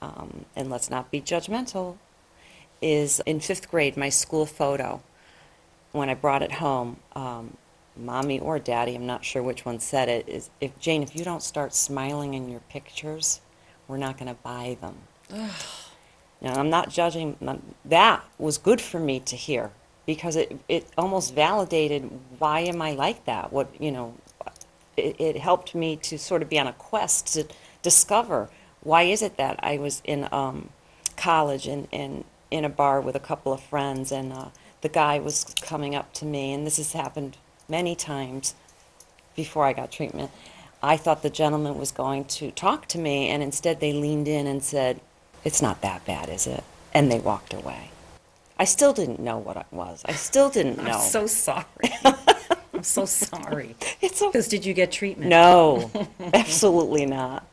um, 0.00 0.44
and 0.56 0.70
let's 0.70 0.90
not 0.90 1.10
be 1.10 1.20
judgmental, 1.20 1.96
is 2.80 3.20
in 3.26 3.40
fifth 3.40 3.70
grade, 3.70 3.96
my 3.96 4.08
school 4.08 4.46
photo. 4.46 5.02
When 5.92 6.08
I 6.08 6.14
brought 6.14 6.42
it 6.42 6.52
home, 6.52 6.96
um, 7.14 7.56
mommy 7.96 8.40
or 8.40 8.58
daddy, 8.58 8.94
I'm 8.94 9.06
not 9.06 9.24
sure 9.24 9.42
which 9.42 9.64
one 9.64 9.78
said 9.78 10.08
it, 10.08 10.28
is 10.28 10.50
if 10.60 10.76
Jane, 10.80 11.02
if 11.02 11.14
you 11.14 11.24
don't 11.24 11.42
start 11.42 11.74
smiling 11.74 12.34
in 12.34 12.48
your 12.48 12.60
pictures, 12.68 13.40
we're 13.86 13.98
not 13.98 14.18
going 14.18 14.28
to 14.34 14.40
buy 14.42 14.76
them. 14.80 14.96
Now, 16.40 16.54
I'm 16.58 16.70
not 16.70 16.90
judging. 16.90 17.36
um, 17.46 17.62
That 17.84 18.24
was 18.38 18.58
good 18.58 18.80
for 18.80 18.98
me 18.98 19.20
to 19.20 19.36
hear 19.36 19.70
because 20.06 20.34
it, 20.34 20.58
it 20.68 20.86
almost 20.98 21.34
validated 21.34 22.10
why 22.38 22.60
am 22.60 22.82
I 22.82 22.92
like 22.92 23.24
that? 23.26 23.52
What, 23.52 23.68
you 23.80 23.92
know, 23.92 24.14
it, 24.96 25.20
it 25.20 25.36
helped 25.36 25.74
me 25.74 25.96
to 25.96 26.18
sort 26.18 26.42
of 26.42 26.48
be 26.48 26.58
on 26.58 26.66
a 26.66 26.72
quest 26.72 27.28
to 27.34 27.46
discover 27.82 28.48
why 28.82 29.02
is 29.02 29.22
it 29.22 29.36
that 29.36 29.60
I 29.62 29.78
was 29.78 30.02
in 30.04 30.28
um, 30.32 30.70
college 31.16 31.66
and, 31.66 31.86
and 31.92 32.24
in 32.50 32.64
a 32.64 32.68
bar 32.68 33.00
with 33.00 33.14
a 33.14 33.20
couple 33.20 33.52
of 33.52 33.60
friends 33.60 34.10
and 34.10 34.32
uh, 34.32 34.46
the 34.82 34.88
guy 34.88 35.18
was 35.20 35.44
coming 35.62 35.94
up 35.94 36.12
to 36.14 36.26
me, 36.26 36.52
and 36.52 36.66
this 36.66 36.76
has 36.76 36.92
happened 36.92 37.38
many 37.68 37.94
times 37.94 38.54
before 39.34 39.64
I 39.64 39.72
got 39.72 39.90
treatment. 39.90 40.30
I 40.82 40.96
thought 40.96 41.22
the 41.22 41.30
gentleman 41.30 41.78
was 41.78 41.92
going 41.92 42.24
to 42.26 42.50
talk 42.50 42.88
to 42.88 42.98
me, 42.98 43.28
and 43.28 43.42
instead 43.42 43.80
they 43.80 43.92
leaned 43.92 44.28
in 44.28 44.46
and 44.46 44.62
said, 44.62 45.00
It's 45.44 45.62
not 45.62 45.80
that 45.82 46.04
bad, 46.04 46.28
is 46.28 46.48
it? 46.48 46.64
And 46.92 47.10
they 47.10 47.20
walked 47.20 47.54
away. 47.54 47.90
I 48.58 48.64
still 48.64 48.92
didn't 48.92 49.20
know 49.20 49.38
what 49.38 49.56
it 49.56 49.66
was. 49.70 50.02
I 50.04 50.12
still 50.12 50.50
didn't 50.50 50.82
know. 50.82 50.92
I'm 50.92 51.00
so 51.00 51.26
sorry. 51.26 51.64
I'm 52.82 52.86
so 52.86 53.04
sorry. 53.04 53.76
it's 54.00 54.20
okay. 54.20 54.32
Because 54.32 54.48
did 54.48 54.66
you 54.66 54.74
get 54.74 54.90
treatment? 54.90 55.30
No, 55.30 55.88
absolutely 56.34 57.06
not. 57.06 57.46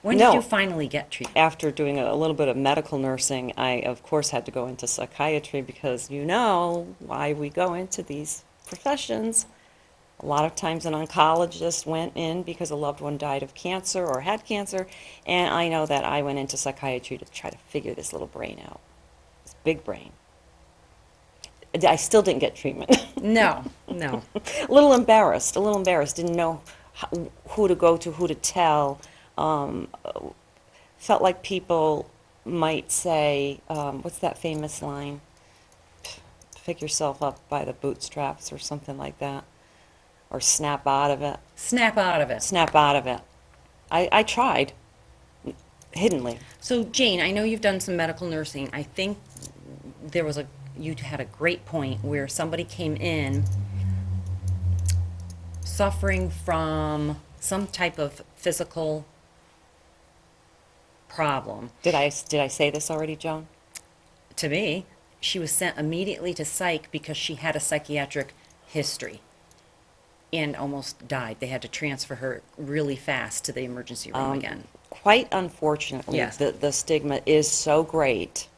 When 0.00 0.16
did 0.16 0.32
you 0.32 0.40
finally 0.40 0.88
get 0.88 1.10
treatment? 1.10 1.36
After 1.36 1.70
doing 1.70 1.98
a 1.98 2.14
little 2.14 2.34
bit 2.34 2.48
of 2.48 2.56
medical 2.56 2.96
nursing, 2.96 3.52
I, 3.58 3.82
of 3.82 4.02
course, 4.02 4.30
had 4.30 4.46
to 4.46 4.50
go 4.50 4.66
into 4.66 4.86
psychiatry 4.86 5.60
because 5.60 6.10
you 6.10 6.24
know 6.24 6.96
why 6.98 7.34
we 7.34 7.50
go 7.50 7.74
into 7.74 8.02
these 8.02 8.42
professions. 8.66 9.44
A 10.20 10.24
lot 10.24 10.46
of 10.46 10.54
times, 10.54 10.86
an 10.86 10.94
oncologist 10.94 11.84
went 11.84 12.14
in 12.14 12.42
because 12.42 12.70
a 12.70 12.74
loved 12.74 13.02
one 13.02 13.18
died 13.18 13.42
of 13.42 13.52
cancer 13.52 14.06
or 14.06 14.22
had 14.22 14.46
cancer, 14.46 14.86
and 15.26 15.52
I 15.52 15.68
know 15.68 15.84
that 15.84 16.04
I 16.04 16.22
went 16.22 16.38
into 16.38 16.56
psychiatry 16.56 17.18
to 17.18 17.26
try 17.26 17.50
to 17.50 17.58
figure 17.68 17.92
this 17.92 18.14
little 18.14 18.28
brain 18.28 18.62
out, 18.66 18.80
this 19.44 19.54
big 19.62 19.84
brain. 19.84 20.12
I 21.74 21.96
still 21.96 22.22
didn't 22.22 22.40
get 22.40 22.54
treatment. 22.54 22.90
No, 23.20 23.64
no. 23.88 24.22
a 24.36 24.72
little 24.72 24.92
embarrassed, 24.92 25.56
a 25.56 25.60
little 25.60 25.76
embarrassed, 25.76 26.14
didn't 26.14 26.36
know 26.36 26.62
how, 26.92 27.08
who 27.48 27.66
to 27.66 27.74
go 27.74 27.96
to, 27.96 28.12
who 28.12 28.28
to 28.28 28.34
tell. 28.36 29.00
Um, 29.36 29.88
felt 30.98 31.20
like 31.20 31.42
people 31.42 32.08
might 32.44 32.92
say, 32.92 33.60
um, 33.68 34.02
what's 34.02 34.18
that 34.18 34.38
famous 34.38 34.82
line? 34.82 35.20
Pick 36.64 36.80
yourself 36.80 37.22
up 37.22 37.40
by 37.48 37.64
the 37.64 37.72
bootstraps 37.72 38.52
or 38.52 38.58
something 38.58 38.96
like 38.96 39.18
that. 39.18 39.42
Or 40.30 40.40
snap 40.40 40.86
out 40.86 41.10
of 41.10 41.20
it. 41.22 41.38
Snap 41.56 41.96
out 41.96 42.20
of 42.20 42.30
it. 42.30 42.42
Snap 42.42 42.74
out 42.76 42.94
of 42.94 43.06
it. 43.08 43.20
I, 43.90 44.08
I 44.12 44.22
tried, 44.22 44.74
hiddenly. 45.94 46.38
So, 46.60 46.84
Jane, 46.84 47.20
I 47.20 47.30
know 47.30 47.42
you've 47.42 47.62
done 47.62 47.80
some 47.80 47.96
medical 47.96 48.28
nursing. 48.28 48.68
I 48.72 48.82
think 48.82 49.18
there 50.02 50.24
was 50.24 50.36
a, 50.36 50.46
you 50.78 50.94
had 51.00 51.20
a 51.20 51.24
great 51.24 51.64
point 51.66 52.04
where 52.04 52.28
somebody 52.28 52.64
came 52.64 52.96
in 52.96 53.44
suffering 55.64 56.30
from 56.30 57.20
some 57.40 57.66
type 57.66 57.98
of 57.98 58.22
physical 58.36 59.04
problem. 61.08 61.70
Did 61.82 61.94
I, 61.94 62.10
did 62.28 62.40
I 62.40 62.48
say 62.48 62.70
this 62.70 62.90
already, 62.90 63.16
Joan? 63.16 63.48
To 64.36 64.48
me, 64.48 64.86
she 65.20 65.38
was 65.38 65.50
sent 65.50 65.78
immediately 65.78 66.34
to 66.34 66.44
psych 66.44 66.90
because 66.90 67.16
she 67.16 67.34
had 67.36 67.56
a 67.56 67.60
psychiatric 67.60 68.34
history 68.66 69.20
and 70.32 70.54
almost 70.54 71.08
died. 71.08 71.38
They 71.40 71.46
had 71.46 71.62
to 71.62 71.68
transfer 71.68 72.16
her 72.16 72.42
really 72.56 72.96
fast 72.96 73.44
to 73.46 73.52
the 73.52 73.62
emergency 73.64 74.12
room 74.12 74.22
Um, 74.32 74.38
again. 74.38 74.64
Quite 74.90 75.28
unfortunately, 75.32 76.18
Yes. 76.18 76.36
the, 76.36 76.52
the 76.52 76.70
stigma 76.72 77.20
is 77.24 77.50
so 77.50 77.82
great 77.82 78.48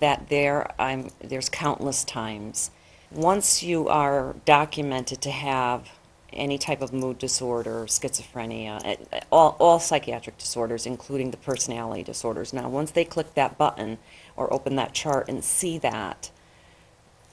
that 0.00 0.28
there, 0.28 0.70
I'm, 0.78 1.10
there's 1.20 1.48
countless 1.48 2.04
times. 2.04 2.70
Once 3.10 3.62
you 3.62 3.88
are 3.88 4.36
documented 4.44 5.20
to 5.22 5.30
have 5.30 5.88
any 6.32 6.58
type 6.58 6.82
of 6.82 6.92
mood 6.92 7.18
disorder, 7.18 7.84
schizophrenia, 7.86 8.80
eh, 8.84 8.96
eh, 9.12 9.20
all, 9.32 9.56
all 9.58 9.80
psychiatric 9.80 10.36
disorders, 10.38 10.86
including 10.86 11.30
the 11.30 11.36
personality 11.36 12.02
disorders. 12.02 12.52
Now, 12.52 12.68
once 12.68 12.90
they 12.90 13.04
click 13.04 13.34
that 13.34 13.56
button 13.56 13.98
or 14.36 14.52
open 14.52 14.76
that 14.76 14.92
chart 14.92 15.28
and 15.28 15.42
see 15.42 15.78
that, 15.78 16.30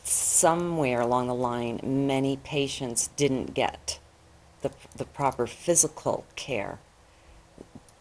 somewhere 0.04 1.02
along 1.02 1.28
the 1.28 1.36
line, 1.36 1.80
many 1.84 2.38
patients 2.38 3.10
didn't 3.16 3.54
get 3.54 4.00
the, 4.62 4.72
the 4.96 5.06
proper 5.06 5.46
physical 5.46 6.26
care 6.36 6.80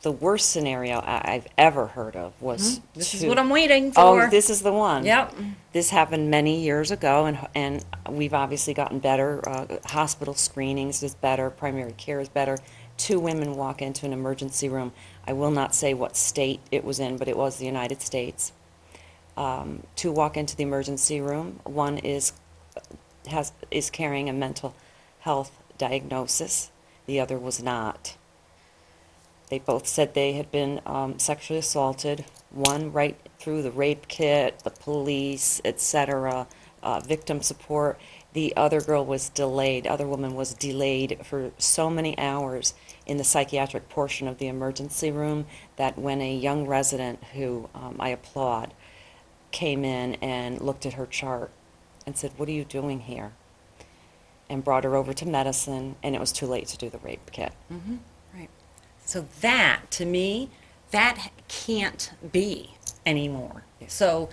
the 0.04 0.12
worst 0.12 0.50
scenario 0.50 0.98
I- 1.00 1.32
I've 1.34 1.48
ever 1.58 1.88
heard 1.88 2.14
of 2.14 2.32
was 2.40 2.78
Mm-hmm. 2.78 2.98
This 2.98 3.14
is 3.14 3.20
to- 3.22 3.28
what 3.28 3.38
I'm 3.38 3.50
waiting 3.50 3.90
for. 3.92 4.00
Oh, 4.26 4.30
this 4.30 4.48
is 4.48 4.62
the 4.62 4.72
one. 4.72 5.04
Yep. 5.04 5.34
This 5.72 5.90
happened 5.90 6.30
many 6.30 6.60
years 6.60 6.90
ago, 6.92 7.26
and 7.26 7.36
and 7.54 7.84
we've 8.08 8.32
obviously 8.34 8.72
gotten 8.74 9.00
better. 9.00 9.42
Uh, 9.48 9.66
hospital 9.86 10.34
screenings 10.34 11.02
is 11.02 11.14
better. 11.16 11.50
Primary 11.50 11.92
care 11.92 12.20
is 12.20 12.28
better. 12.28 12.56
Two 12.96 13.18
women 13.18 13.56
walk 13.56 13.82
into 13.82 14.06
an 14.06 14.12
emergency 14.12 14.68
room. 14.68 14.92
I 15.26 15.32
will 15.32 15.50
not 15.50 15.74
say 15.74 15.94
what 15.94 16.16
state 16.16 16.60
it 16.70 16.84
was 16.84 17.00
in, 17.00 17.16
but 17.16 17.26
it 17.26 17.36
was 17.36 17.56
the 17.56 17.66
United 17.66 18.00
States. 18.02 18.52
Um, 19.36 19.82
two 19.96 20.12
walk 20.12 20.36
into 20.36 20.54
the 20.54 20.62
emergency 20.62 21.20
room. 21.20 21.58
One 21.64 21.98
is 21.98 22.32
has 23.30 23.52
is 23.70 23.90
carrying 23.90 24.28
a 24.28 24.32
mental 24.32 24.74
health 25.20 25.50
diagnosis. 25.78 26.70
The 27.06 27.18
other 27.18 27.38
was 27.38 27.60
not. 27.62 28.16
They 29.50 29.58
both 29.58 29.86
said 29.86 30.14
they 30.14 30.32
had 30.32 30.50
been 30.50 30.80
um, 30.86 31.18
sexually 31.18 31.58
assaulted. 31.58 32.24
One 32.50 32.92
right 32.92 33.16
through 33.38 33.62
the 33.62 33.70
rape 33.70 34.08
kit, 34.08 34.60
the 34.60 34.70
police, 34.70 35.60
etc., 35.64 36.46
uh, 36.82 37.00
victim 37.00 37.42
support. 37.42 37.98
The 38.32 38.54
other 38.56 38.80
girl 38.80 39.04
was 39.04 39.28
delayed. 39.28 39.86
Other 39.86 40.06
woman 40.06 40.34
was 40.34 40.54
delayed 40.54 41.20
for 41.24 41.52
so 41.58 41.88
many 41.88 42.18
hours 42.18 42.74
in 43.06 43.16
the 43.16 43.24
psychiatric 43.24 43.88
portion 43.88 44.28
of 44.28 44.38
the 44.38 44.48
emergency 44.48 45.10
room 45.10 45.46
that 45.76 45.98
when 45.98 46.20
a 46.20 46.34
young 46.34 46.66
resident, 46.66 47.22
who 47.34 47.68
um, 47.74 47.96
I 48.00 48.10
applaud, 48.10 48.74
came 49.50 49.84
in 49.84 50.14
and 50.16 50.60
looked 50.60 50.84
at 50.84 50.94
her 50.94 51.06
chart 51.06 51.50
and 52.06 52.16
said, 52.16 52.32
"What 52.36 52.48
are 52.48 52.52
you 52.52 52.64
doing 52.64 53.00
here?" 53.00 53.32
and 54.48 54.62
brought 54.64 54.84
her 54.84 54.94
over 54.96 55.12
to 55.14 55.26
medicine, 55.26 55.96
and 56.02 56.14
it 56.14 56.20
was 56.20 56.32
too 56.32 56.46
late 56.46 56.66
to 56.68 56.76
do 56.76 56.90
the 56.90 56.98
rape 56.98 57.30
kit. 57.32 57.52
Right. 57.70 58.13
So 59.04 59.26
that, 59.40 59.90
to 59.92 60.06
me, 60.06 60.50
that 60.90 61.30
can't 61.48 62.12
be 62.32 62.70
anymore. 63.04 63.64
So, 63.86 64.30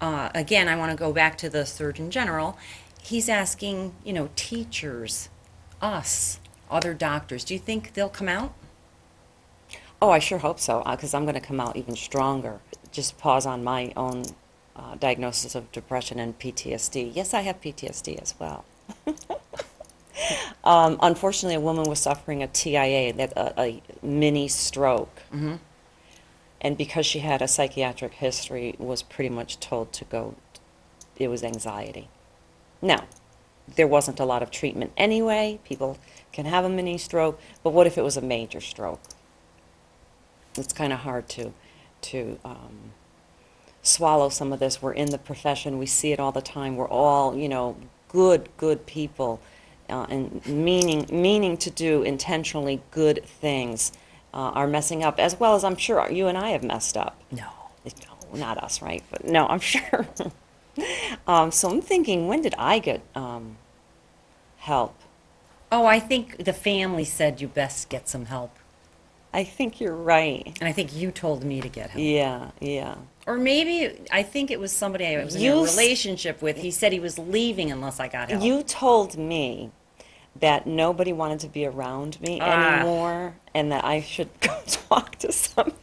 uh, 0.00 0.30
again, 0.34 0.68
I 0.68 0.76
want 0.76 0.90
to 0.92 0.96
go 0.96 1.12
back 1.12 1.36
to 1.38 1.50
the 1.50 1.66
Surgeon 1.66 2.10
General. 2.10 2.56
He's 3.02 3.28
asking, 3.28 3.94
you 4.04 4.12
know, 4.12 4.30
teachers, 4.36 5.28
us, 5.82 6.40
other 6.70 6.94
doctors, 6.94 7.44
do 7.44 7.54
you 7.54 7.60
think 7.60 7.94
they'll 7.94 8.08
come 8.08 8.28
out? 8.28 8.54
Oh, 10.00 10.10
I 10.10 10.18
sure 10.20 10.38
hope 10.38 10.60
so, 10.60 10.82
because 10.88 11.14
I'm 11.14 11.24
going 11.24 11.34
to 11.34 11.40
come 11.40 11.60
out 11.60 11.76
even 11.76 11.96
stronger. 11.96 12.60
Just 12.92 13.18
pause 13.18 13.46
on 13.46 13.64
my 13.64 13.92
own 13.96 14.24
uh, 14.76 14.94
diagnosis 14.94 15.54
of 15.54 15.70
depression 15.72 16.20
and 16.20 16.38
PTSD. 16.38 17.10
Yes, 17.14 17.34
I 17.34 17.40
have 17.40 17.60
PTSD 17.60 18.20
as 18.20 18.34
well. 18.38 18.64
um, 20.64 20.98
unfortunately, 21.02 21.56
a 21.56 21.60
woman 21.60 21.88
was 21.88 22.00
suffering 22.00 22.42
a 22.42 22.46
TIA, 22.46 23.12
that 23.14 23.32
a, 23.36 23.60
a 23.60 23.82
mini 24.02 24.48
stroke, 24.48 25.22
and 26.60 26.76
because 26.76 27.06
she 27.06 27.20
had 27.20 27.42
a 27.42 27.48
psychiatric 27.48 28.14
history, 28.14 28.74
was 28.78 29.02
pretty 29.02 29.30
much 29.30 29.60
told 29.60 29.92
to 29.94 30.04
go. 30.04 30.34
It 31.16 31.28
was 31.28 31.42
anxiety. 31.42 32.08
Now, 32.80 33.06
there 33.76 33.88
wasn't 33.88 34.20
a 34.20 34.24
lot 34.24 34.42
of 34.42 34.50
treatment 34.50 34.92
anyway. 34.96 35.58
People 35.64 35.98
can 36.32 36.46
have 36.46 36.64
a 36.64 36.68
mini 36.68 36.98
stroke, 36.98 37.40
but 37.62 37.70
what 37.70 37.86
if 37.86 37.98
it 37.98 38.02
was 38.02 38.16
a 38.16 38.22
major 38.22 38.60
stroke? 38.60 39.00
it's 40.58 40.72
kind 40.72 40.92
of 40.92 41.00
hard 41.00 41.28
to 41.28 41.52
to 42.00 42.38
um, 42.44 42.92
swallow 43.82 44.28
some 44.28 44.52
of 44.52 44.60
this. 44.60 44.80
We're 44.82 44.92
in 44.92 45.10
the 45.10 45.18
profession; 45.18 45.78
we 45.78 45.86
see 45.86 46.12
it 46.12 46.20
all 46.20 46.32
the 46.32 46.42
time. 46.42 46.76
We're 46.76 46.88
all, 46.88 47.36
you 47.36 47.48
know, 47.48 47.76
good, 48.08 48.48
good 48.56 48.86
people, 48.86 49.40
uh, 49.88 50.06
and 50.08 50.44
meaning 50.46 51.06
meaning 51.10 51.56
to 51.58 51.70
do 51.70 52.02
intentionally 52.02 52.80
good 52.90 53.24
things 53.24 53.92
uh, 54.34 54.36
are 54.54 54.66
messing 54.66 55.02
up, 55.02 55.18
as 55.18 55.38
well 55.40 55.54
as 55.54 55.64
I'm 55.64 55.76
sure 55.76 56.10
you 56.10 56.26
and 56.26 56.36
I 56.38 56.50
have 56.50 56.62
messed 56.62 56.96
up. 56.96 57.20
No. 57.30 57.46
No, 57.84 58.38
not 58.38 58.58
us, 58.62 58.82
right? 58.82 59.02
But 59.10 59.24
no, 59.24 59.46
I'm 59.46 59.60
sure. 59.74 60.06
um, 61.26 61.50
so 61.50 61.70
I'm 61.70 61.80
thinking, 61.80 62.28
when 62.28 62.42
did 62.42 62.54
I 62.58 62.78
get 62.78 63.00
um, 63.14 63.56
help? 64.58 64.94
Oh, 65.70 65.86
I 65.86 66.00
think 66.00 66.44
the 66.44 66.52
family 66.52 67.04
said 67.04 67.40
you 67.40 67.48
best 67.48 67.88
get 67.88 68.08
some 68.08 68.26
help. 68.26 68.54
I 69.32 69.44
think 69.44 69.80
you're 69.80 69.94
right. 69.94 70.56
And 70.60 70.68
I 70.68 70.72
think 70.72 70.94
you 70.94 71.10
told 71.10 71.44
me 71.44 71.60
to 71.60 71.68
get 71.68 71.90
help. 71.90 72.02
Yeah, 72.02 72.50
yeah. 72.60 72.96
Or 73.26 73.36
maybe, 73.36 73.98
I 74.10 74.22
think 74.22 74.50
it 74.50 74.58
was 74.58 74.72
somebody 74.72 75.04
I 75.06 75.22
was 75.22 75.34
in 75.34 75.42
You 75.42 75.58
a 75.60 75.62
s- 75.64 75.76
relationship 75.76 76.40
with. 76.40 76.56
He 76.56 76.70
said 76.70 76.92
he 76.92 77.00
was 77.00 77.18
leaving 77.18 77.70
unless 77.70 78.00
I 78.00 78.08
got 78.08 78.30
help. 78.30 78.42
You 78.42 78.62
told 78.62 79.18
me 79.18 79.70
that 80.40 80.66
nobody 80.66 81.12
wanted 81.12 81.40
to 81.40 81.48
be 81.48 81.66
around 81.66 82.20
me 82.20 82.38
Ah. 82.40 82.76
anymore 82.78 83.34
and 83.54 83.72
that 83.72 83.84
I 83.84 84.00
should 84.00 84.28
go 84.40 84.56
talk 84.66 85.16
to 85.16 85.32
somebody. 85.32 85.76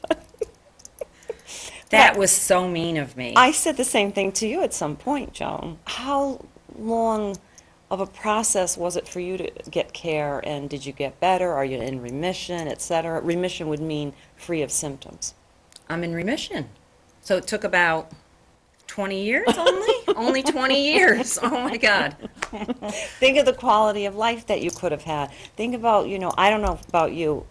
that 1.89 2.17
was 2.17 2.31
so 2.31 2.67
mean 2.67 2.97
of 2.97 3.15
me. 3.17 3.33
I 3.35 3.51
said 3.51 3.77
the 3.77 3.83
same 3.83 4.11
thing 4.11 4.31
to 4.33 4.47
you 4.47 4.61
at 4.63 4.73
some 4.73 4.95
point, 4.95 5.33
Joan. 5.33 5.79
How 5.85 6.45
long 6.77 7.37
of 7.91 7.99
a 7.99 8.05
process 8.05 8.77
was 8.77 8.95
it 8.95 9.07
for 9.07 9.19
you 9.19 9.37
to 9.37 9.51
get 9.69 9.93
care 9.93 10.41
and 10.45 10.69
did 10.69 10.85
you 10.85 10.91
get 10.91 11.19
better? 11.19 11.53
Are 11.53 11.63
you 11.65 11.79
in 11.79 12.01
remission, 12.01 12.67
et 12.67 12.81
cetera? 12.81 13.21
Remission 13.21 13.67
would 13.67 13.79
mean 13.81 14.13
free 14.35 14.61
of 14.61 14.71
symptoms. 14.71 15.33
I'm 15.87 16.03
in 16.03 16.13
remission. 16.13 16.69
So 17.21 17.37
it 17.37 17.47
took 17.47 17.63
about 17.63 18.11
20 18.95 19.23
years 19.25 19.57
only? 19.57 19.93
only 20.15 20.41
20 20.41 20.93
years. 20.93 21.37
Oh 21.43 21.49
my 21.49 21.75
God. 21.75 22.15
Think 23.19 23.37
of 23.37 23.45
the 23.45 23.51
quality 23.51 24.05
of 24.05 24.15
life 24.15 24.47
that 24.47 24.61
you 24.61 24.71
could 24.71 24.93
have 24.93 25.03
had. 25.03 25.33
Think 25.57 25.75
about, 25.75 26.07
you 26.07 26.17
know, 26.17 26.31
I 26.37 26.49
don't 26.49 26.61
know 26.61 26.79
about 26.87 27.11
you, 27.11 27.45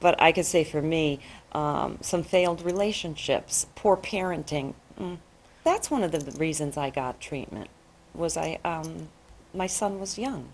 but 0.00 0.20
I 0.22 0.32
could 0.32 0.46
say 0.46 0.64
for 0.64 0.80
me, 0.80 1.20
um, 1.52 1.98
some 2.00 2.22
failed 2.22 2.62
relationships, 2.62 3.66
poor 3.74 3.94
parenting. 3.94 4.72
Mm. 4.98 5.18
That's 5.64 5.90
one 5.90 6.02
of 6.02 6.12
the 6.12 6.38
reasons 6.38 6.78
I 6.78 6.88
got 6.88 7.20
treatment. 7.20 7.68
Was 8.14 8.38
I, 8.38 8.58
um, 8.64 9.10
my 9.52 9.66
son 9.66 10.00
was 10.00 10.18
young, 10.18 10.48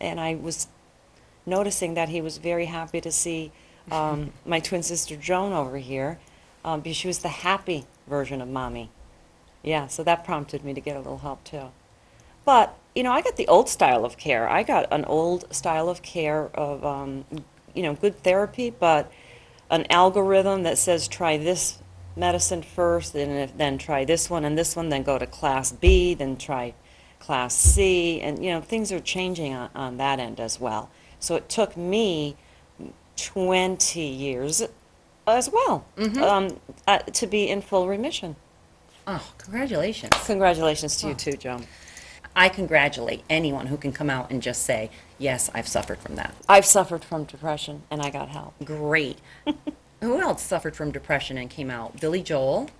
and 0.00 0.20
I 0.20 0.36
was 0.36 0.68
noticing 1.44 1.94
that 1.94 2.10
he 2.10 2.20
was 2.20 2.38
very 2.38 2.66
happy 2.66 3.00
to 3.00 3.10
see 3.10 3.50
um, 3.90 4.32
my 4.46 4.60
twin 4.60 4.84
sister 4.84 5.16
Joan 5.16 5.52
over 5.52 5.78
here, 5.78 6.20
um, 6.64 6.80
because 6.80 6.96
she 6.96 7.08
was 7.08 7.18
the 7.18 7.28
happy 7.28 7.86
version 8.06 8.40
of 8.40 8.48
mommy. 8.48 8.88
Yeah, 9.62 9.86
so 9.86 10.02
that 10.04 10.24
prompted 10.24 10.64
me 10.64 10.74
to 10.74 10.80
get 10.80 10.96
a 10.96 10.98
little 10.98 11.18
help 11.18 11.44
too. 11.44 11.70
But, 12.44 12.76
you 12.94 13.02
know, 13.02 13.12
I 13.12 13.22
got 13.22 13.36
the 13.36 13.46
old 13.46 13.68
style 13.68 14.04
of 14.04 14.16
care. 14.18 14.48
I 14.48 14.62
got 14.64 14.92
an 14.92 15.04
old 15.04 15.54
style 15.54 15.88
of 15.88 16.02
care 16.02 16.50
of, 16.54 16.84
um, 16.84 17.24
you 17.74 17.82
know, 17.82 17.94
good 17.94 18.20
therapy, 18.22 18.70
but 18.70 19.10
an 19.70 19.86
algorithm 19.90 20.64
that 20.64 20.78
says 20.78 21.06
try 21.06 21.36
this 21.38 21.78
medicine 22.16 22.62
first, 22.62 23.14
and 23.14 23.32
if- 23.32 23.56
then 23.56 23.78
try 23.78 24.04
this 24.04 24.28
one 24.28 24.44
and 24.44 24.58
this 24.58 24.74
one, 24.76 24.88
then 24.88 25.02
go 25.02 25.18
to 25.18 25.26
class 25.26 25.72
B, 25.72 26.12
then 26.14 26.36
try 26.36 26.74
class 27.20 27.54
C, 27.54 28.20
and, 28.20 28.44
you 28.44 28.50
know, 28.50 28.60
things 28.60 28.90
are 28.90 29.00
changing 29.00 29.54
on, 29.54 29.70
on 29.74 29.96
that 29.98 30.18
end 30.18 30.40
as 30.40 30.60
well. 30.60 30.90
So 31.20 31.36
it 31.36 31.48
took 31.48 31.76
me 31.76 32.36
20 33.16 34.00
years 34.00 34.62
as 35.26 35.48
well 35.48 35.84
um, 36.24 36.60
uh, 36.88 36.98
to 36.98 37.26
be 37.28 37.48
in 37.48 37.62
full 37.62 37.86
remission. 37.86 38.34
Oh, 39.06 39.32
congratulations. 39.38 40.12
Congratulations 40.26 40.96
to 40.98 41.08
you 41.08 41.14
too, 41.14 41.32
Joan. 41.32 41.66
I 42.34 42.48
congratulate 42.48 43.22
anyone 43.28 43.66
who 43.66 43.76
can 43.76 43.92
come 43.92 44.08
out 44.08 44.30
and 44.30 44.40
just 44.40 44.62
say, 44.62 44.90
yes, 45.18 45.50
I've 45.54 45.68
suffered 45.68 45.98
from 45.98 46.16
that. 46.16 46.34
I've 46.48 46.64
suffered 46.64 47.04
from 47.04 47.24
depression 47.24 47.82
and 47.90 48.00
I 48.00 48.10
got 48.10 48.28
help. 48.28 48.54
Great. 48.64 49.18
who 50.00 50.20
else 50.20 50.42
suffered 50.42 50.74
from 50.74 50.92
depression 50.92 51.36
and 51.36 51.50
came 51.50 51.70
out? 51.70 52.00
Billy 52.00 52.22
Joel, 52.22 52.70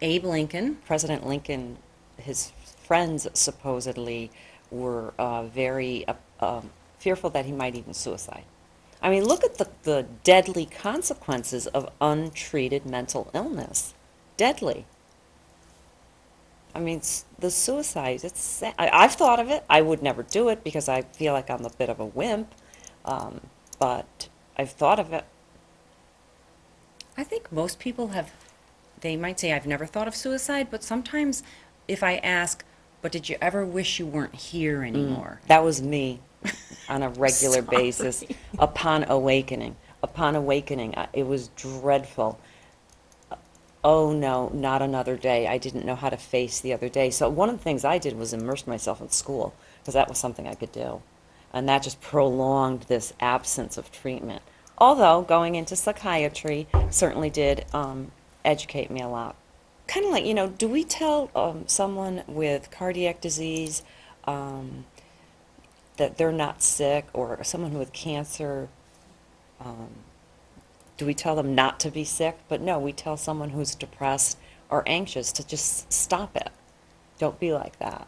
Abe 0.00 0.24
Lincoln. 0.24 0.76
President 0.86 1.26
Lincoln, 1.26 1.78
his 2.18 2.52
friends 2.84 3.26
supposedly 3.32 4.30
were 4.70 5.14
uh, 5.18 5.44
very 5.44 6.06
uh, 6.06 6.14
um, 6.40 6.70
fearful 6.98 7.30
that 7.30 7.46
he 7.46 7.52
might 7.52 7.74
even 7.74 7.94
suicide. 7.94 8.44
I 9.02 9.10
mean, 9.10 9.24
look 9.24 9.42
at 9.42 9.58
the, 9.58 9.68
the 9.82 10.06
deadly 10.22 10.66
consequences 10.66 11.66
of 11.68 11.90
untreated 12.00 12.86
mental 12.86 13.30
illness. 13.34 13.94
Deadly. 14.36 14.86
I 16.76 16.80
mean, 16.80 17.00
the 17.38 17.50
suicides, 17.50 18.22
it's, 18.22 18.62
I, 18.62 18.74
I've 18.92 19.14
thought 19.14 19.40
of 19.40 19.48
it. 19.48 19.64
I 19.70 19.80
would 19.80 20.02
never 20.02 20.22
do 20.22 20.50
it 20.50 20.62
because 20.62 20.90
I 20.90 21.02
feel 21.02 21.32
like 21.32 21.48
I'm 21.48 21.64
a 21.64 21.70
bit 21.70 21.88
of 21.88 22.00
a 22.00 22.04
wimp. 22.04 22.54
Um, 23.06 23.40
but 23.78 24.28
I've 24.58 24.72
thought 24.72 24.98
of 25.00 25.10
it. 25.14 25.24
I 27.16 27.24
think 27.24 27.50
most 27.50 27.78
people 27.78 28.08
have, 28.08 28.30
they 29.00 29.16
might 29.16 29.40
say, 29.40 29.54
I've 29.54 29.66
never 29.66 29.86
thought 29.86 30.06
of 30.06 30.14
suicide, 30.14 30.68
but 30.70 30.84
sometimes 30.84 31.42
if 31.88 32.02
I 32.02 32.16
ask, 32.16 32.62
but 33.00 33.10
did 33.10 33.30
you 33.30 33.38
ever 33.40 33.64
wish 33.64 33.98
you 33.98 34.04
weren't 34.06 34.34
here 34.34 34.82
anymore? 34.82 35.40
That 35.46 35.64
was 35.64 35.80
me 35.80 36.20
on 36.90 37.02
a 37.02 37.08
regular 37.08 37.62
basis 37.62 38.22
upon 38.58 39.04
awakening. 39.08 39.76
Upon 40.02 40.36
awakening, 40.36 40.94
I- 40.94 41.08
it 41.14 41.26
was 41.26 41.48
dreadful. 41.56 42.38
Oh 43.88 44.12
no, 44.12 44.48
not 44.52 44.82
another 44.82 45.16
day. 45.16 45.46
I 45.46 45.58
didn't 45.58 45.86
know 45.86 45.94
how 45.94 46.08
to 46.08 46.16
face 46.16 46.58
the 46.58 46.72
other 46.72 46.88
day. 46.88 47.08
So 47.08 47.28
one 47.28 47.48
of 47.48 47.56
the 47.56 47.62
things 47.62 47.84
I 47.84 47.98
did 47.98 48.18
was 48.18 48.32
immerse 48.32 48.66
myself 48.66 49.00
in 49.00 49.10
school 49.10 49.54
because 49.78 49.94
that 49.94 50.08
was 50.08 50.18
something 50.18 50.48
I 50.48 50.56
could 50.56 50.72
do. 50.72 51.02
And 51.52 51.68
that 51.68 51.84
just 51.84 52.00
prolonged 52.00 52.82
this 52.88 53.12
absence 53.20 53.78
of 53.78 53.92
treatment. 53.92 54.42
Although 54.76 55.22
going 55.22 55.54
into 55.54 55.76
psychiatry 55.76 56.66
certainly 56.90 57.30
did 57.30 57.64
um, 57.72 58.10
educate 58.44 58.90
me 58.90 59.02
a 59.02 59.08
lot. 59.08 59.36
Kind 59.86 60.04
of 60.04 60.10
like, 60.10 60.26
you 60.26 60.34
know, 60.34 60.48
do 60.48 60.66
we 60.66 60.82
tell 60.82 61.30
um, 61.36 61.68
someone 61.68 62.24
with 62.26 62.72
cardiac 62.72 63.20
disease 63.20 63.84
um, 64.24 64.84
that 65.96 66.18
they're 66.18 66.32
not 66.32 66.60
sick 66.60 67.06
or 67.12 67.38
someone 67.44 67.78
with 67.78 67.92
cancer? 67.92 68.68
Do 70.96 71.06
we 71.06 71.14
tell 71.14 71.36
them 71.36 71.54
not 71.54 71.78
to 71.80 71.90
be 71.90 72.04
sick? 72.04 72.38
But 72.48 72.60
no, 72.60 72.78
we 72.78 72.92
tell 72.92 73.16
someone 73.16 73.50
who's 73.50 73.74
depressed 73.74 74.38
or 74.70 74.82
anxious 74.86 75.32
to 75.32 75.46
just 75.46 75.92
stop 75.92 76.36
it. 76.36 76.50
Don't 77.18 77.38
be 77.38 77.52
like 77.52 77.78
that. 77.78 78.06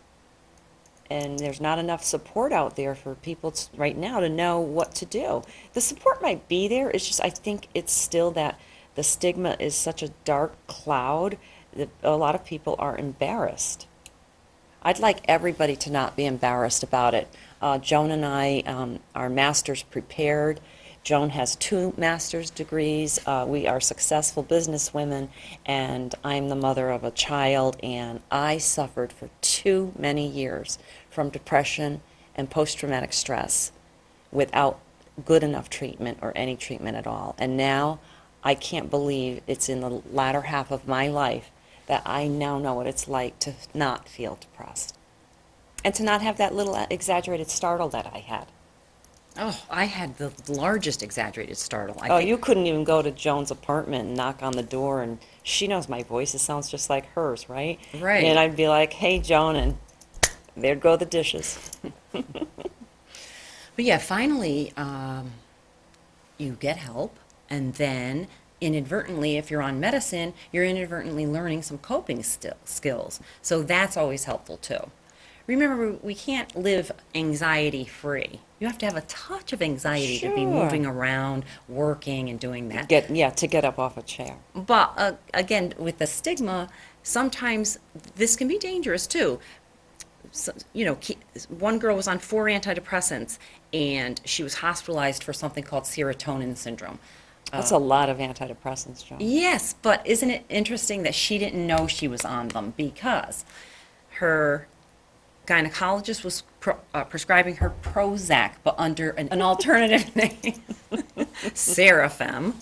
And 1.10 1.38
there's 1.38 1.60
not 1.60 1.78
enough 1.78 2.04
support 2.04 2.52
out 2.52 2.76
there 2.76 2.94
for 2.94 3.14
people 3.14 3.54
right 3.76 3.96
now 3.96 4.20
to 4.20 4.28
know 4.28 4.60
what 4.60 4.94
to 4.96 5.06
do. 5.06 5.42
The 5.72 5.80
support 5.80 6.20
might 6.20 6.48
be 6.48 6.68
there. 6.68 6.90
It's 6.90 7.06
just 7.06 7.22
I 7.22 7.30
think 7.30 7.68
it's 7.74 7.92
still 7.92 8.30
that 8.32 8.58
the 8.94 9.02
stigma 9.02 9.56
is 9.58 9.74
such 9.74 10.02
a 10.02 10.10
dark 10.24 10.54
cloud 10.66 11.38
that 11.74 11.88
a 12.02 12.16
lot 12.16 12.34
of 12.34 12.44
people 12.44 12.74
are 12.78 12.96
embarrassed. 12.96 13.86
I'd 14.82 14.98
like 14.98 15.20
everybody 15.26 15.76
to 15.76 15.90
not 15.90 16.16
be 16.16 16.26
embarrassed 16.26 16.82
about 16.82 17.14
it. 17.14 17.28
Uh, 17.60 17.78
Joan 17.78 18.10
and 18.10 18.24
I 18.24 18.62
um, 18.66 19.00
are 19.14 19.28
masters 19.28 19.82
prepared. 19.82 20.60
Joan 21.08 21.30
has 21.30 21.56
two 21.56 21.94
master's 21.96 22.50
degrees. 22.50 23.18
Uh, 23.24 23.46
we 23.48 23.66
are 23.66 23.80
successful 23.80 24.44
businesswomen, 24.44 25.28
and 25.64 26.14
I'm 26.22 26.50
the 26.50 26.54
mother 26.54 26.90
of 26.90 27.02
a 27.02 27.10
child, 27.10 27.78
and 27.82 28.20
I 28.30 28.58
suffered 28.58 29.10
for 29.10 29.30
too 29.40 29.94
many 29.98 30.28
years 30.28 30.78
from 31.08 31.30
depression 31.30 32.02
and 32.34 32.50
post 32.50 32.76
traumatic 32.76 33.14
stress 33.14 33.72
without 34.30 34.80
good 35.24 35.42
enough 35.42 35.70
treatment 35.70 36.18
or 36.20 36.34
any 36.36 36.56
treatment 36.56 36.98
at 36.98 37.06
all. 37.06 37.34
And 37.38 37.56
now 37.56 38.00
I 38.44 38.54
can't 38.54 38.90
believe 38.90 39.40
it's 39.46 39.70
in 39.70 39.80
the 39.80 40.02
latter 40.12 40.42
half 40.42 40.70
of 40.70 40.86
my 40.86 41.08
life 41.08 41.50
that 41.86 42.02
I 42.04 42.26
now 42.26 42.58
know 42.58 42.74
what 42.74 42.86
it's 42.86 43.08
like 43.08 43.38
to 43.38 43.54
not 43.72 44.10
feel 44.10 44.36
depressed 44.38 44.94
and 45.82 45.94
to 45.94 46.02
not 46.02 46.20
have 46.20 46.36
that 46.36 46.54
little 46.54 46.74
exaggerated 46.90 47.48
startle 47.48 47.88
that 47.88 48.10
I 48.12 48.18
had. 48.18 48.48
Oh, 49.38 49.64
I 49.70 49.84
had 49.84 50.16
the 50.18 50.32
largest 50.48 51.02
exaggerated 51.02 51.56
startle. 51.56 51.96
I 52.00 52.08
oh, 52.08 52.18
think- 52.18 52.28
you 52.28 52.38
couldn't 52.38 52.66
even 52.66 52.84
go 52.84 53.02
to 53.02 53.10
Joan's 53.10 53.50
apartment 53.50 54.06
and 54.08 54.16
knock 54.16 54.42
on 54.42 54.52
the 54.52 54.62
door, 54.62 55.02
and 55.02 55.18
she 55.42 55.68
knows 55.68 55.88
my 55.88 56.02
voice. 56.02 56.34
It 56.34 56.40
sounds 56.40 56.68
just 56.68 56.90
like 56.90 57.06
hers, 57.12 57.48
right? 57.48 57.78
Right. 58.00 58.24
And 58.24 58.38
I'd 58.38 58.56
be 58.56 58.68
like, 58.68 58.92
"Hey, 58.92 59.20
Joan," 59.20 59.56
and 59.56 59.78
there'd 60.56 60.80
go 60.80 60.96
the 60.96 61.06
dishes. 61.06 61.78
But 63.78 63.84
yeah, 63.84 63.98
finally, 63.98 64.72
um, 64.76 65.34
you 66.36 66.56
get 66.58 66.78
help, 66.78 67.16
and 67.48 67.74
then 67.74 68.26
inadvertently, 68.60 69.36
if 69.36 69.52
you're 69.52 69.62
on 69.62 69.78
medicine, 69.78 70.34
you're 70.50 70.64
inadvertently 70.64 71.28
learning 71.28 71.62
some 71.62 71.78
coping 71.78 72.24
still, 72.24 72.56
skills. 72.64 73.20
So 73.40 73.62
that's 73.62 73.96
always 73.96 74.24
helpful 74.24 74.56
too. 74.56 74.90
Remember, 75.48 75.92
we 76.02 76.14
can't 76.14 76.54
live 76.54 76.92
anxiety 77.14 77.86
free. 77.86 78.40
You 78.60 78.66
have 78.66 78.76
to 78.78 78.86
have 78.86 78.96
a 78.96 79.00
touch 79.02 79.52
of 79.54 79.62
anxiety 79.62 80.18
to 80.18 80.28
be 80.34 80.42
Sure. 80.42 80.46
moving 80.46 80.84
around, 80.84 81.44
working, 81.68 82.28
and 82.28 82.38
doing 82.38 82.68
that. 82.68 82.88
Get 82.88 83.10
yeah 83.10 83.30
to 83.30 83.46
get 83.46 83.64
up 83.64 83.78
off 83.78 83.96
a 83.96 84.02
chair. 84.02 84.36
But 84.54 84.92
uh, 84.96 85.12
again, 85.32 85.72
with 85.78 85.98
the 85.98 86.06
stigma, 86.06 86.68
sometimes 87.02 87.78
this 88.16 88.36
can 88.36 88.46
be 88.46 88.58
dangerous 88.58 89.06
too. 89.06 89.40
So, 90.32 90.52
you 90.74 90.84
know, 90.84 90.96
ke- 90.96 91.16
one 91.48 91.78
girl 91.78 91.96
was 91.96 92.06
on 92.06 92.18
four 92.18 92.44
antidepressants 92.44 93.38
and 93.72 94.20
she 94.26 94.42
was 94.42 94.56
hospitalized 94.56 95.24
for 95.24 95.32
something 95.32 95.64
called 95.64 95.84
serotonin 95.84 96.56
syndrome. 96.58 96.98
That's 97.50 97.70
a 97.70 97.78
lot 97.78 98.10
of 98.10 98.18
antidepressants, 98.18 99.06
Joan. 99.06 99.18
Yes, 99.20 99.74
but 99.80 100.06
isn't 100.06 100.28
it 100.30 100.44
interesting 100.50 101.04
that 101.04 101.14
she 101.14 101.38
didn't 101.38 101.66
know 101.66 101.86
she 101.86 102.06
was 102.06 102.22
on 102.26 102.48
them 102.48 102.74
because 102.76 103.46
her 104.16 104.68
gynecologist 105.48 106.24
was 106.24 106.42
pro, 106.60 106.76
uh, 106.92 107.04
prescribing 107.04 107.56
her 107.56 107.72
Prozac, 107.82 108.52
but 108.62 108.74
under 108.78 109.10
an, 109.10 109.28
an 109.30 109.40
alternative 109.40 110.14
name, 110.16 110.62
Sarafem. 111.54 112.54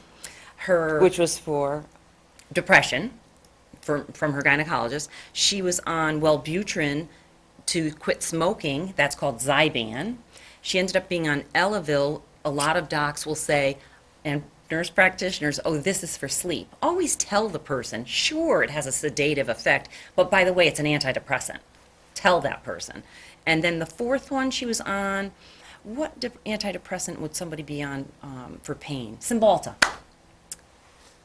Her 0.59 1.01
Which 1.01 1.19
was 1.19 1.39
for 1.39 1.85
depression 2.53 3.13
from, 3.81 4.07
from 4.07 4.33
her 4.33 4.43
gynecologist. 4.43 5.09
She 5.33 5.61
was 5.61 5.81
on 5.81 6.21
Wellbutrin 6.21 7.09
to 7.67 7.93
quit 7.93 8.23
smoking. 8.23 8.95
That's 8.97 9.17
called 9.17 9.39
Zyban. 9.39 10.17
She 10.63 10.79
ended 10.79 10.97
up 10.97 11.09
being 11.09 11.29
on 11.29 11.43
Elavil. 11.55 12.23
A 12.45 12.51
lot 12.51 12.77
of 12.77 12.89
docs 12.89 13.27
will 13.27 13.35
say, 13.35 13.79
and 14.25 14.45
nurse 14.71 14.91
practitioners, 14.91 15.59
oh, 15.65 15.79
this 15.79 16.03
is 16.03 16.17
for 16.17 16.29
sleep. 16.29 16.69
Always 16.81 17.17
tell 17.17 17.49
the 17.49 17.59
person, 17.59 18.05
sure, 18.05 18.63
it 18.63 18.71
has 18.71 18.87
a 18.87 18.93
sedative 18.93 19.49
effect, 19.49 19.89
but 20.15 20.31
by 20.31 20.45
the 20.45 20.53
way, 20.53 20.67
it's 20.67 20.81
an 20.81 20.87
antidepressant. 20.87 21.59
Tell 22.17 22.41
that 22.41 22.65
person. 22.65 23.05
And 23.47 23.63
then 23.63 23.79
the 23.79 23.87
fourth 23.87 24.33
one 24.33 24.51
she 24.51 24.67
was 24.67 24.81
on, 24.81 25.31
what 25.85 26.19
antidepressant 26.21 27.21
would 27.21 27.37
somebody 27.37 27.63
be 27.63 27.81
on 27.81 28.09
um, 28.25 28.59
for 28.65 28.75
pain? 28.75 29.19
Cymbalta. 29.21 29.77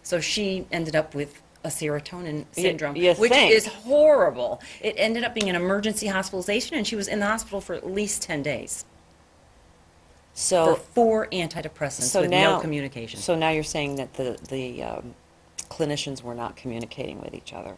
So 0.04 0.20
she 0.20 0.68
ended 0.72 0.96
up 0.96 1.16
with 1.16 1.42
a 1.64 1.70
serotonin 1.70 2.46
syndrome, 2.52 2.96
you 2.96 3.14
which 3.16 3.32
think. 3.32 3.52
is 3.52 3.66
horrible. 3.66 4.62
It 4.82 4.96
ended 4.98 5.24
up 5.24 5.34
being 5.34 5.50
an 5.50 5.56
emergency 5.56 6.08
hospitalization, 6.08 6.78
and 6.78 6.86
she 6.86 6.96
was 6.96 7.08
in 7.08 7.20
the 7.20 7.26
hospital 7.26 7.62
for 7.62 7.74
at 7.74 7.90
least 7.90 8.22
10 8.22 8.44
days 8.44 8.86
for 10.34 10.40
so 10.40 10.76
four 10.76 11.28
antidepressants 11.28 12.04
so 12.04 12.22
with 12.22 12.30
now 12.30 12.56
no 12.56 12.62
communication. 12.62 13.20
So 13.20 13.36
now 13.36 13.50
you're 13.50 13.64
saying 13.64 13.96
that 13.96 14.14
the 14.14 14.38
the 14.50 14.84
um, 14.84 15.16
clinicians 15.70 16.22
were 16.22 16.36
not 16.36 16.56
communicating 16.56 17.22
with 17.22 17.34
each 17.34 17.54
other. 17.54 17.76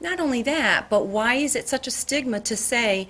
Not 0.00 0.20
only 0.20 0.42
that, 0.42 0.88
but 0.88 1.06
why 1.06 1.34
is 1.34 1.56
it 1.56 1.68
such 1.68 1.86
a 1.86 1.90
stigma 1.90 2.40
to 2.40 2.56
say 2.56 3.08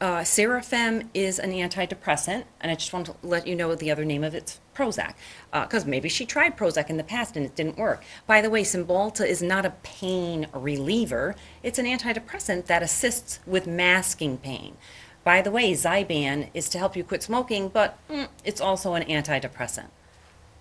uh, 0.00 0.20
Sarafem 0.20 1.08
is 1.12 1.38
an 1.38 1.52
antidepressant? 1.52 2.44
And 2.60 2.72
I 2.72 2.74
just 2.74 2.92
want 2.92 3.06
to 3.06 3.14
let 3.22 3.46
you 3.46 3.54
know 3.54 3.74
the 3.74 3.90
other 3.90 4.06
name 4.06 4.24
of 4.24 4.34
it's 4.34 4.58
Prozac, 4.74 5.14
because 5.52 5.84
maybe 5.84 6.08
she 6.08 6.24
tried 6.24 6.56
Prozac 6.56 6.88
in 6.88 6.96
the 6.96 7.04
past 7.04 7.36
and 7.36 7.44
it 7.44 7.54
didn't 7.54 7.76
work. 7.76 8.02
By 8.26 8.40
the 8.40 8.48
way, 8.48 8.62
Cymbalta 8.62 9.26
is 9.26 9.42
not 9.42 9.66
a 9.66 9.70
pain 9.82 10.46
reliever; 10.54 11.34
it's 11.62 11.78
an 11.78 11.84
antidepressant 11.84 12.66
that 12.66 12.82
assists 12.82 13.40
with 13.46 13.66
masking 13.66 14.38
pain. 14.38 14.76
By 15.24 15.42
the 15.42 15.50
way, 15.50 15.72
Zyban 15.72 16.48
is 16.54 16.70
to 16.70 16.78
help 16.78 16.96
you 16.96 17.04
quit 17.04 17.22
smoking, 17.22 17.68
but 17.68 17.98
mm, 18.08 18.28
it's 18.44 18.62
also 18.62 18.94
an 18.94 19.02
antidepressant. 19.02 19.88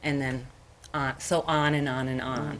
And 0.03 0.19
then, 0.21 0.47
uh, 0.93 1.13
so 1.19 1.41
on 1.41 1.73
and 1.73 1.87
on 1.87 2.07
and 2.07 2.21
on. 2.21 2.59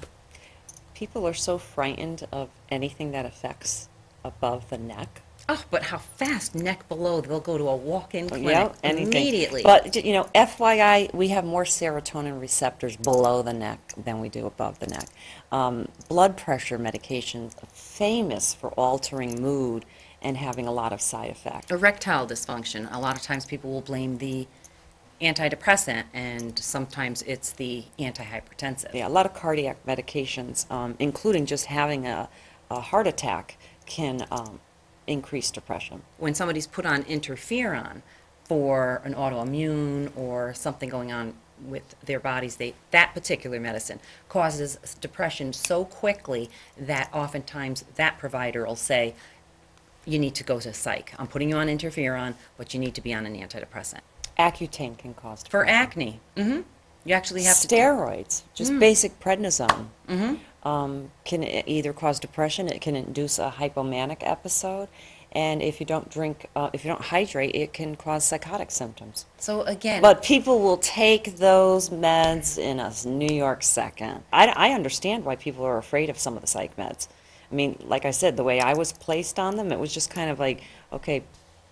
People 0.97 1.27
are 1.27 1.33
so 1.35 1.59
frightened 1.59 2.27
of 2.31 2.49
anything 2.69 3.11
that 3.11 3.23
affects 3.23 3.87
above 4.25 4.67
the 4.71 4.79
neck. 4.79 5.21
Oh, 5.47 5.63
but 5.69 5.83
how 5.83 5.99
fast 5.99 6.55
neck 6.55 6.89
below 6.89 7.21
they'll 7.21 7.39
go 7.39 7.55
to 7.55 7.67
a 7.69 7.75
walk-in 7.75 8.27
clinic 8.27 8.47
Yeah, 8.49 8.71
anything. 8.83 9.11
immediately. 9.13 9.61
But 9.61 10.03
you 10.03 10.11
know, 10.11 10.23
FYI, 10.33 11.13
we 11.13 11.27
have 11.27 11.45
more 11.45 11.65
serotonin 11.65 12.41
receptors 12.41 12.97
below 12.97 13.43
the 13.43 13.53
neck 13.53 13.93
than 13.95 14.19
we 14.21 14.29
do 14.29 14.47
above 14.47 14.79
the 14.79 14.87
neck. 14.87 15.07
Um, 15.51 15.87
blood 16.09 16.35
pressure 16.35 16.79
medications 16.79 17.53
famous 17.71 18.55
for 18.55 18.71
altering 18.71 19.39
mood 19.39 19.85
and 20.23 20.35
having 20.35 20.65
a 20.65 20.71
lot 20.71 20.93
of 20.93 20.99
side 20.99 21.29
effects. 21.29 21.69
erectile 21.71 22.25
dysfunction. 22.25 22.91
A 22.91 22.99
lot 22.99 23.15
of 23.15 23.21
times 23.21 23.45
people 23.45 23.69
will 23.71 23.81
blame 23.81 24.17
the 24.17 24.47
antidepressant, 25.21 26.05
and 26.13 26.57
sometimes 26.59 27.21
it's 27.23 27.51
the 27.51 27.85
antihypertensive. 27.99 28.93
Yeah, 28.93 29.07
a 29.07 29.09
lot 29.09 29.25
of 29.25 29.33
cardiac 29.33 29.85
medications, 29.85 30.69
um, 30.71 30.95
including 30.99 31.45
just 31.45 31.65
having 31.65 32.05
a, 32.05 32.29
a 32.69 32.79
heart 32.79 33.07
attack, 33.07 33.57
can 33.85 34.27
um, 34.31 34.59
increase 35.07 35.49
depression. 35.49 36.03
When 36.17 36.35
somebody's 36.35 36.67
put 36.67 36.85
on 36.85 37.03
interferon 37.05 38.01
for 38.43 39.01
an 39.03 39.13
autoimmune 39.13 40.15
or 40.15 40.53
something 40.53 40.89
going 40.89 41.11
on 41.11 41.33
with 41.65 41.95
their 42.05 42.19
bodies, 42.19 42.57
they, 42.57 42.75
that 42.91 43.13
particular 43.13 43.59
medicine 43.59 43.99
causes 44.29 44.77
depression 45.01 45.51
so 45.53 45.85
quickly 45.85 46.49
that 46.77 47.09
oftentimes 47.13 47.83
that 47.95 48.17
provider 48.19 48.65
will 48.65 48.75
say, 48.75 49.15
you 50.05 50.19
need 50.19 50.35
to 50.35 50.43
go 50.43 50.59
to 50.59 50.73
psych. 50.73 51.13
I'm 51.19 51.27
putting 51.27 51.49
you 51.49 51.57
on 51.57 51.67
interferon, 51.67 52.35
but 52.57 52.73
you 52.73 52.79
need 52.79 52.95
to 52.95 53.01
be 53.01 53.13
on 53.13 53.25
an 53.25 53.35
antidepressant. 53.35 53.99
Accutane 54.39 54.97
can 54.97 55.13
cause 55.13 55.43
For 55.49 55.65
acne, 55.65 56.19
hmm 56.35 56.61
you 57.05 57.13
actually 57.15 57.43
have 57.43 57.57
to. 57.59 57.67
steroids, 57.67 58.41
just 58.53 58.71
Mm. 58.73 58.79
basic 58.79 59.17
prednisone, 59.21 59.87
Mm-hmm. 60.09 60.67
um, 60.67 61.11
can 61.23 61.43
either 61.43 61.93
cause 61.93 62.19
depression. 62.19 62.67
It 62.67 62.81
can 62.81 62.95
induce 62.97 63.39
a 63.39 63.53
hypomanic 63.57 64.17
episode, 64.21 64.89
and 65.31 65.61
if 65.61 65.79
you 65.79 65.85
don't 65.85 66.09
drink, 66.09 66.47
uh, 66.53 66.69
if 66.73 66.83
you 66.83 66.89
don't 66.91 67.05
hydrate, 67.05 67.55
it 67.55 67.71
can 67.71 67.95
cause 67.95 68.25
psychotic 68.25 68.71
symptoms. 68.71 69.25
So 69.37 69.61
again, 69.61 70.01
But 70.01 70.21
people 70.21 70.59
will 70.59 70.77
take 70.77 71.37
those 71.37 71.89
meds 71.89 72.57
in 72.57 72.79
a 72.81 72.91
New 73.07 73.33
York 73.33 73.63
second. 73.63 74.23
I, 74.33 74.47
I 74.47 74.71
understand 74.71 75.23
why 75.23 75.37
people 75.37 75.63
are 75.63 75.77
afraid 75.77 76.09
of 76.09 76.19
some 76.19 76.35
of 76.35 76.41
the 76.41 76.47
psych 76.47 76.75
meds. 76.75 77.07
I 77.49 77.55
mean, 77.55 77.77
like 77.85 78.03
I 78.03 78.11
said, 78.11 78.35
the 78.35 78.43
way 78.43 78.59
I 78.59 78.73
was 78.73 78.91
placed 78.91 79.39
on 79.39 79.55
them, 79.55 79.71
it 79.71 79.79
was 79.79 79.93
just 79.93 80.09
kind 80.09 80.29
of 80.29 80.39
like, 80.39 80.61
okay, 80.91 81.23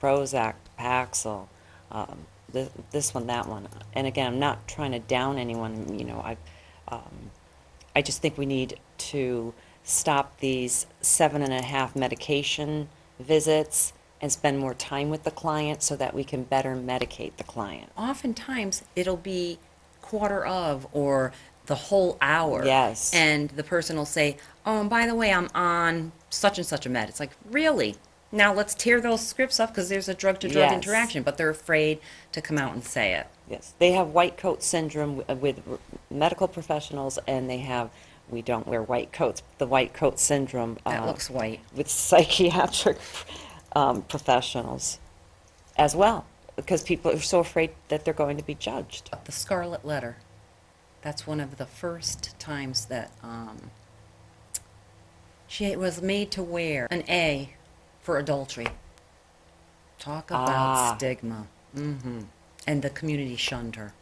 Prozac, 0.02 0.54
Paxil, 0.80 1.48
um, 1.92 2.26
this, 2.56 2.70
this 2.92 3.14
one, 3.14 3.28
that 3.28 3.48
one. 3.48 3.68
And 3.94 4.08
again, 4.08 4.34
I'm 4.34 4.40
not 4.40 4.68
trying 4.68 4.94
to 4.94 5.00
down 5.00 5.38
anyone, 5.38 6.00
you 6.00 6.06
know, 6.06 6.20
I, 6.20 6.38
um, 6.88 7.32
I 7.96 8.02
just 8.02 8.22
think 8.22 8.38
we 8.38 8.46
need 8.46 8.80
to 8.98 9.54
stop 9.84 10.40
these 10.40 10.88
seven 11.02 11.44
and 11.44 11.54
a 11.54 11.62
half 11.62 11.96
medication 11.96 12.90
visits 13.20 13.94
and 14.22 14.32
spend 14.32 14.58
more 14.58 14.74
time 14.74 15.10
with 15.10 15.24
the 15.24 15.32
client 15.32 15.84
so 15.84 15.96
that 15.96 16.14
we 16.16 16.24
can 16.24 16.44
better 16.44 16.76
medicate 16.76 17.36
the 17.38 17.44
client. 17.44 17.92
Oftentimes, 17.98 18.84
it'll 18.96 19.18
be 19.18 19.60
quarter 20.02 20.46
of 20.46 20.88
or 20.92 21.34
the 21.66 21.76
whole 21.76 22.18
hour. 22.22 22.66
Yes. 22.66 23.14
And 23.14 23.50
the 23.52 23.64
person 23.64 23.98
will 23.98 24.06
say, 24.06 24.38
oh, 24.66 24.82
and 24.82 24.90
by 24.90 25.06
the 25.06 25.16
way, 25.16 25.32
I'm 25.32 25.50
on 25.54 26.12
such 26.30 26.58
and 26.58 26.66
such 26.66 26.86
a 26.86 26.90
med. 26.90 27.10
It's 27.10 27.20
like, 27.20 27.32
really? 27.50 27.96
Now 28.36 28.54
let's 28.54 28.76
tear 28.76 29.00
those 29.00 29.26
scripts 29.26 29.62
up 29.62 29.70
because 29.70 29.88
there's 29.88 30.10
a 30.10 30.14
drug-to-drug 30.14 30.70
Yes. 30.70 30.74
interaction, 30.74 31.24
but 31.24 31.38
they're 31.38 31.50
afraid 31.50 32.00
to 32.34 32.42
come 32.42 32.58
out 32.58 32.74
and 32.74 32.84
say 32.84 33.14
it. 33.14 33.28
Yes, 33.50 33.74
they 33.80 33.94
have 33.94 34.10
white 34.10 34.36
coat 34.36 34.62
syndrome 34.62 35.20
wi- 35.20 35.34
with 35.40 35.62
r- 35.70 35.80
medical 36.10 36.50
professionals, 36.50 37.18
and 37.28 37.50
they 37.50 37.60
have, 37.60 37.92
we 38.30 38.42
don't 38.42 38.68
wear 38.68 38.84
white 38.84 39.14
coats, 39.14 39.42
the 39.58 39.66
white 39.66 39.94
coat 39.94 40.20
syndrome. 40.20 40.78
That 40.86 41.04
uh, 41.04 41.06
looks 41.06 41.30
white. 41.30 41.62
With 41.74 41.88
psychiatric 41.90 42.98
um, 43.74 44.02
professionals 44.02 45.00
as 45.78 45.96
well, 45.96 46.26
because 46.58 46.84
people 46.84 47.12
are 47.12 47.22
so 47.22 47.40
afraid 47.40 47.72
that 47.88 48.04
they're 48.04 48.14
going 48.14 48.36
to 48.36 48.44
be 48.44 48.56
judged. 48.56 49.12
The 49.24 49.32
scarlet 49.32 49.86
letter. 49.86 50.18
That's 51.02 51.26
one 51.26 51.40
of 51.40 51.56
the 51.56 51.66
first 51.68 52.38
times 52.38 52.88
that 52.88 53.12
um, 53.24 53.72
she 55.48 55.74
was 55.78 56.02
made 56.02 56.32
to 56.32 56.44
wear 56.44 56.88
an 56.92 57.04
A 57.08 57.52
for 58.06 58.20
adultery. 58.20 58.68
Talk 59.98 60.30
about 60.30 60.50
Ah. 60.50 60.96
stigma. 60.96 61.48
hmm 61.74 62.22
And 62.68 62.82
the 62.84 62.90
community 62.92 63.36
shunned 63.36 63.76
her. 63.78 63.94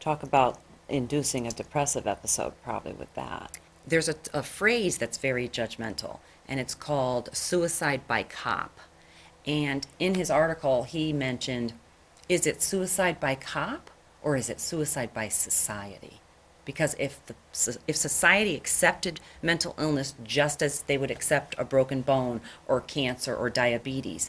Talk 0.00 0.22
about 0.22 0.58
inducing 0.88 1.46
a 1.46 1.50
depressive 1.50 2.06
episode, 2.06 2.52
probably 2.62 2.92
with 2.92 3.12
that. 3.14 3.58
There's 3.86 4.08
a, 4.08 4.16
a 4.34 4.42
phrase 4.42 4.98
that's 4.98 5.16
very 5.16 5.48
judgmental, 5.48 6.18
and 6.46 6.60
it's 6.60 6.74
called 6.74 7.30
suicide 7.34 8.06
by 8.06 8.22
cop. 8.22 8.78
And 9.46 9.86
in 9.98 10.14
his 10.14 10.30
article, 10.30 10.82
he 10.84 11.12
mentioned 11.12 11.72
is 12.28 12.46
it 12.46 12.60
suicide 12.62 13.18
by 13.18 13.34
cop 13.34 13.90
or 14.22 14.36
is 14.36 14.50
it 14.50 14.60
suicide 14.60 15.14
by 15.14 15.28
society? 15.28 16.20
Because 16.68 16.94
if, 16.98 17.24
the, 17.24 17.34
if 17.88 17.96
society 17.96 18.54
accepted 18.54 19.20
mental 19.40 19.74
illness 19.78 20.14
just 20.22 20.62
as 20.62 20.82
they 20.82 20.98
would 20.98 21.10
accept 21.10 21.54
a 21.56 21.64
broken 21.64 22.02
bone 22.02 22.42
or 22.66 22.82
cancer 22.82 23.34
or 23.34 23.48
diabetes, 23.48 24.28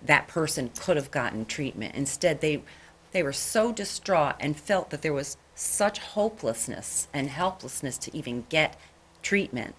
that 0.00 0.28
person 0.28 0.70
could 0.78 0.96
have 0.96 1.10
gotten 1.10 1.44
treatment. 1.44 1.96
Instead, 1.96 2.40
they, 2.40 2.62
they 3.10 3.24
were 3.24 3.32
so 3.32 3.72
distraught 3.72 4.36
and 4.38 4.56
felt 4.56 4.90
that 4.90 5.02
there 5.02 5.12
was 5.12 5.36
such 5.56 5.98
hopelessness 5.98 7.08
and 7.12 7.30
helplessness 7.30 7.98
to 7.98 8.16
even 8.16 8.44
get 8.48 8.78
treatment. 9.20 9.74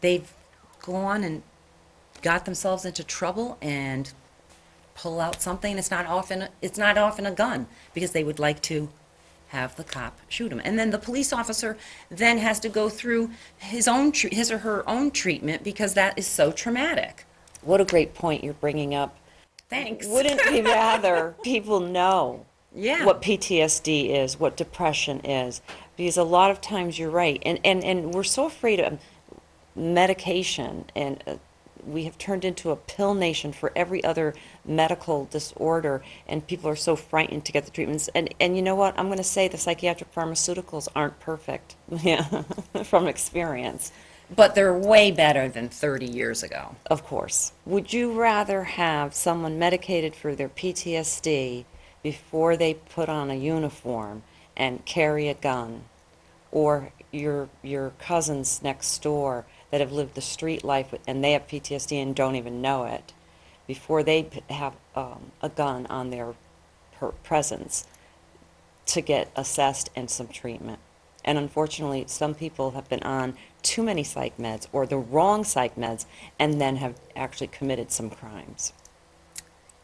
They've 0.00 0.32
gone 0.80 1.22
and 1.22 1.44
got 2.22 2.44
themselves 2.44 2.84
into 2.84 3.04
trouble 3.04 3.56
and 3.62 4.12
pull 4.96 5.20
out 5.20 5.40
something. 5.40 5.78
It's 5.78 5.92
not 5.92 6.06
often 6.06 6.48
it's 6.60 6.76
not 6.76 6.98
often 6.98 7.24
a 7.24 7.30
gun 7.30 7.68
because 7.94 8.10
they 8.10 8.24
would 8.24 8.40
like 8.40 8.60
to 8.62 8.88
have 9.48 9.76
the 9.76 9.84
cop 9.84 10.18
shoot 10.28 10.50
him, 10.52 10.60
and 10.64 10.78
then 10.78 10.90
the 10.90 10.98
police 10.98 11.32
officer 11.32 11.76
then 12.10 12.38
has 12.38 12.58
to 12.60 12.68
go 12.68 12.88
through 12.88 13.30
his 13.58 13.86
own 13.88 14.12
his 14.12 14.50
or 14.50 14.58
her 14.58 14.88
own 14.88 15.10
treatment 15.10 15.62
because 15.64 15.94
that 15.94 16.18
is 16.18 16.26
so 16.26 16.50
traumatic. 16.52 17.24
What 17.62 17.80
a 17.80 17.84
great 17.84 18.14
point 18.14 18.44
you're 18.44 18.54
bringing 18.54 18.94
up. 18.94 19.16
Thanks. 19.68 20.06
Wouldn't 20.06 20.40
we 20.50 20.60
rather 20.62 21.34
people 21.42 21.80
know 21.80 22.44
Yeah. 22.74 23.04
what 23.04 23.22
PTSD 23.22 24.10
is, 24.10 24.38
what 24.38 24.56
depression 24.56 25.20
is? 25.20 25.60
Because 25.96 26.16
a 26.16 26.22
lot 26.24 26.50
of 26.50 26.60
times 26.60 26.98
you're 26.98 27.10
right, 27.10 27.42
and 27.44 27.58
and 27.64 27.82
and 27.84 28.12
we're 28.14 28.22
so 28.24 28.46
afraid 28.46 28.80
of 28.80 28.98
medication, 29.74 30.84
and 30.94 31.22
uh, 31.26 31.36
we 31.86 32.04
have 32.04 32.18
turned 32.18 32.44
into 32.44 32.70
a 32.70 32.76
pill 32.76 33.14
nation 33.14 33.52
for 33.52 33.72
every 33.76 34.02
other 34.02 34.34
medical 34.64 35.26
disorder, 35.26 36.02
and 36.26 36.46
people 36.46 36.68
are 36.68 36.76
so 36.76 36.96
frightened 36.96 37.44
to 37.44 37.52
get 37.52 37.64
the 37.64 37.70
treatments. 37.70 38.08
And 38.14 38.34
and 38.40 38.56
you 38.56 38.62
know 38.62 38.74
what? 38.74 38.98
I'm 38.98 39.06
going 39.06 39.18
to 39.18 39.24
say 39.24 39.48
the 39.48 39.56
psychiatric 39.56 40.12
pharmaceuticals 40.12 40.88
aren't 40.94 41.18
perfect. 41.20 41.76
Yeah, 42.02 42.42
from 42.84 43.06
experience. 43.06 43.90
But 44.34 44.54
they're 44.54 44.76
way 44.76 45.10
better 45.12 45.48
than 45.48 45.68
30 45.68 46.06
years 46.06 46.42
ago. 46.42 46.76
Of 46.86 47.04
course. 47.04 47.52
Would 47.64 47.92
you 47.92 48.12
rather 48.12 48.64
have 48.64 49.14
someone 49.14 49.58
medicated 49.58 50.14
for 50.16 50.34
their 50.34 50.48
PTSD 50.48 51.64
before 52.02 52.56
they 52.56 52.74
put 52.74 53.08
on 53.08 53.30
a 53.30 53.34
uniform 53.34 54.22
and 54.56 54.84
carry 54.84 55.28
a 55.28 55.34
gun, 55.34 55.84
or 56.50 56.92
your 57.12 57.48
your 57.62 57.92
cousins 57.98 58.60
next 58.62 59.02
door 59.02 59.46
that 59.76 59.82
have 59.82 59.92
lived 59.92 60.14
the 60.14 60.22
street 60.22 60.64
life 60.64 60.94
and 61.06 61.22
they 61.22 61.32
have 61.32 61.46
PTSD 61.46 62.00
and 62.00 62.16
don't 62.16 62.34
even 62.34 62.62
know 62.62 62.84
it, 62.84 63.12
before 63.66 64.02
they 64.02 64.26
have 64.48 64.72
um, 64.94 65.32
a 65.42 65.50
gun 65.50 65.84
on 65.88 66.08
their 66.08 66.32
per- 66.94 67.12
presence 67.12 67.86
to 68.86 69.02
get 69.02 69.30
assessed 69.36 69.90
and 69.94 70.08
some 70.10 70.28
treatment? 70.28 70.78
And 71.26 71.36
unfortunately, 71.36 72.04
some 72.06 72.34
people 72.34 72.70
have 72.70 72.88
been 72.88 73.02
on 73.02 73.36
too 73.62 73.82
many 73.82 74.02
psych 74.02 74.38
meds 74.38 74.66
or 74.72 74.86
the 74.86 74.96
wrong 74.96 75.44
psych 75.44 75.76
meds 75.76 76.06
and 76.38 76.58
then 76.58 76.76
have 76.76 76.98
actually 77.14 77.48
committed 77.48 77.92
some 77.92 78.08
crimes. 78.08 78.72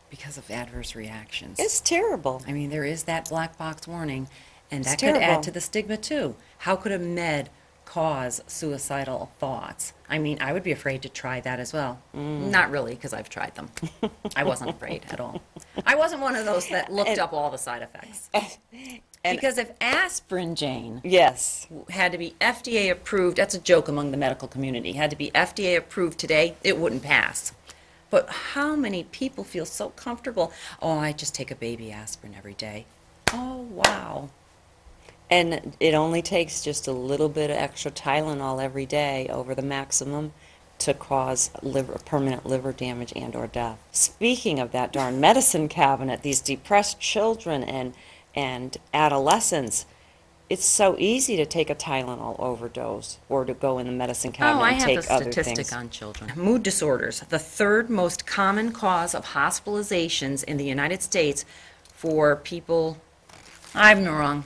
Because 0.08 0.38
of 0.38 0.50
adverse 0.50 0.94
reactions. 0.94 1.60
It's 1.60 1.82
terrible. 1.82 2.42
I 2.48 2.52
mean, 2.52 2.70
there 2.70 2.86
is 2.86 3.02
that 3.02 3.28
black 3.28 3.58
box 3.58 3.86
warning, 3.86 4.28
and 4.70 4.86
It's 4.86 4.92
that 4.92 5.00
could 5.00 5.22
add 5.22 5.42
to 5.42 5.50
the 5.50 5.60
stigma 5.60 5.98
too. 5.98 6.34
How 6.60 6.76
could 6.76 6.92
a 6.92 6.98
med 6.98 7.50
cause 7.92 8.40
suicidal 8.46 9.30
thoughts? 9.38 9.92
I 10.08 10.18
mean, 10.18 10.38
I 10.40 10.54
would 10.54 10.62
be 10.62 10.72
afraid 10.72 11.02
to 11.02 11.10
try 11.10 11.40
that 11.40 11.60
as 11.60 11.74
well. 11.74 12.00
Mm. 12.16 12.50
Not 12.50 12.70
really, 12.70 12.94
because 12.94 13.12
I've 13.12 13.28
tried 13.28 13.54
them. 13.54 13.68
I 14.36 14.44
wasn't 14.44 14.70
afraid 14.70 15.02
at 15.10 15.20
all. 15.20 15.42
I 15.84 15.94
wasn't 15.94 16.22
one 16.22 16.34
of 16.34 16.46
those 16.46 16.66
that 16.70 16.90
looked 16.90 17.10
And- 17.10 17.18
up 17.18 17.34
all 17.34 17.50
the 17.50 17.58
side 17.58 17.82
effects. 17.82 18.30
and- 18.32 19.38
because 19.38 19.58
if 19.58 19.72
aspirin, 19.82 20.54
Jane, 20.54 21.02
Yes. 21.04 21.66
had 21.90 22.12
to 22.12 22.18
be 22.18 22.34
FDA 22.40 22.90
approved, 22.90 23.36
that's 23.36 23.54
a 23.54 23.58
joke 23.60 23.88
among 23.88 24.10
the 24.10 24.16
medical 24.16 24.48
community, 24.48 24.92
had 24.92 25.10
to 25.10 25.16
be 25.16 25.30
FDA 25.32 25.76
approved 25.76 26.18
today, 26.18 26.56
it 26.64 26.78
wouldn't 26.78 27.02
pass. 27.02 27.52
But 28.08 28.28
how 28.30 28.74
many 28.74 29.04
people 29.04 29.44
feel 29.44 29.66
so 29.66 29.90
comfortable? 29.90 30.50
Oh, 30.80 30.98
I 30.98 31.12
just 31.12 31.34
take 31.34 31.50
a 31.50 31.54
baby 31.54 31.92
aspirin 31.92 32.34
every 32.36 32.54
day. 32.54 32.86
Oh, 33.34 33.66
wow. 33.70 34.30
And 35.32 35.74
it 35.80 35.94
only 35.94 36.20
takes 36.20 36.60
just 36.60 36.86
a 36.86 36.92
little 36.92 37.30
bit 37.30 37.48
of 37.48 37.56
extra 37.56 37.90
Tylenol 37.90 38.62
every 38.62 38.84
day 38.84 39.28
over 39.30 39.54
the 39.54 39.62
maximum 39.62 40.34
to 40.80 40.92
cause 40.92 41.50
liver, 41.62 41.98
permanent 42.04 42.44
liver 42.44 42.70
damage 42.70 43.14
and 43.16 43.34
or 43.34 43.46
death. 43.46 43.78
Speaking 43.92 44.58
of 44.58 44.72
that 44.72 44.92
darn 44.92 45.20
medicine 45.22 45.68
cabinet, 45.68 46.20
these 46.20 46.42
depressed 46.42 47.00
children 47.00 47.64
and 47.64 47.94
and 48.34 48.76
adolescents, 48.92 49.86
it's 50.50 50.66
so 50.66 50.96
easy 50.98 51.34
to 51.36 51.46
take 51.46 51.70
a 51.70 51.74
Tylenol 51.74 52.38
overdose 52.38 53.16
or 53.30 53.46
to 53.46 53.54
go 53.54 53.78
in 53.78 53.86
the 53.86 53.92
medicine 53.92 54.32
oh, 54.34 54.36
cabinet 54.36 54.60
Oh, 54.60 54.64
I 54.64 54.70
and 54.72 54.80
have 54.80 54.86
take 54.86 55.02
the 55.02 55.12
other 55.14 55.32
statistic 55.32 55.66
things. 55.66 55.72
on 55.72 55.88
children. 55.88 56.30
Mood 56.36 56.62
disorders, 56.62 57.20
the 57.30 57.38
third 57.38 57.88
most 57.88 58.26
common 58.26 58.70
cause 58.70 59.14
of 59.14 59.28
hospitalizations 59.28 60.44
in 60.44 60.58
the 60.58 60.66
United 60.66 61.00
States 61.00 61.46
for 61.94 62.36
people, 62.36 62.98
I'm 63.74 64.04
no 64.04 64.12
wrong, 64.12 64.44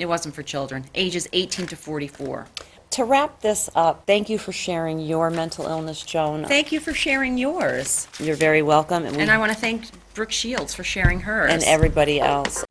it 0.00 0.08
wasn't 0.08 0.34
for 0.34 0.42
children, 0.42 0.86
ages 0.94 1.28
18 1.32 1.66
to 1.66 1.76
44. 1.76 2.46
To 2.92 3.04
wrap 3.04 3.40
this 3.42 3.68
up, 3.74 4.04
thank 4.06 4.30
you 4.30 4.38
for 4.38 4.50
sharing 4.50 4.98
your 4.98 5.30
mental 5.30 5.66
illness, 5.66 6.02
Joan. 6.02 6.44
Thank 6.46 6.72
you 6.72 6.80
for 6.80 6.94
sharing 6.94 7.36
yours. 7.38 8.08
You're 8.18 8.34
very 8.34 8.62
welcome, 8.62 9.04
and, 9.04 9.14
we, 9.14 9.22
And 9.22 9.30
I 9.30 9.36
want 9.38 9.52
to 9.52 9.58
thank 9.58 9.84
Brooke 10.14 10.32
Shields 10.32 10.74
for 10.74 10.82
sharing 10.82 11.20
hers. 11.20 11.52
and 11.52 11.62
everybody 11.64 12.18
else. 12.18 12.64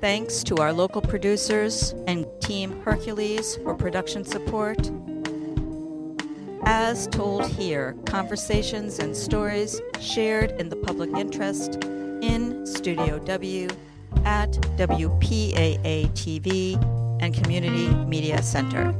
Thanks 0.00 0.44
to 0.44 0.56
our 0.56 0.72
local 0.72 1.00
producers 1.00 1.94
and 2.06 2.26
Team 2.40 2.80
Hercules 2.82 3.56
for 3.62 3.74
production 3.74 4.24
support. 4.24 4.90
As 6.64 7.06
told 7.08 7.46
here, 7.46 7.96
conversations 8.04 8.98
and 8.98 9.16
stories 9.16 9.80
shared 9.98 10.52
in 10.60 10.68
the 10.68 10.76
public 10.76 11.10
interest 11.16 11.82
in 12.22 12.66
Studio 12.66 13.18
W 13.18 13.68
at 14.24 14.50
WPAA 14.76 16.10
TV 16.12 16.76
and 17.22 17.34
Community 17.34 17.88
Media 18.06 18.42
Center. 18.42 18.94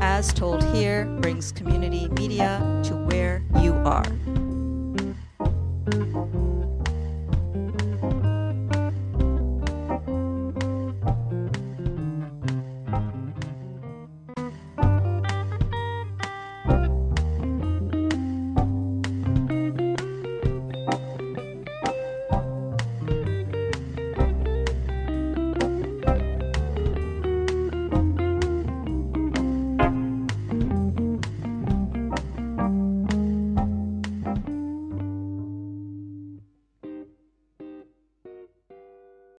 As 0.00 0.32
told 0.32 0.62
here 0.74 1.04
brings 1.20 1.52
community 1.52 2.08
media 2.10 2.60
to 2.84 2.94
where 2.94 3.42
you 3.60 3.72
are. 3.72 4.04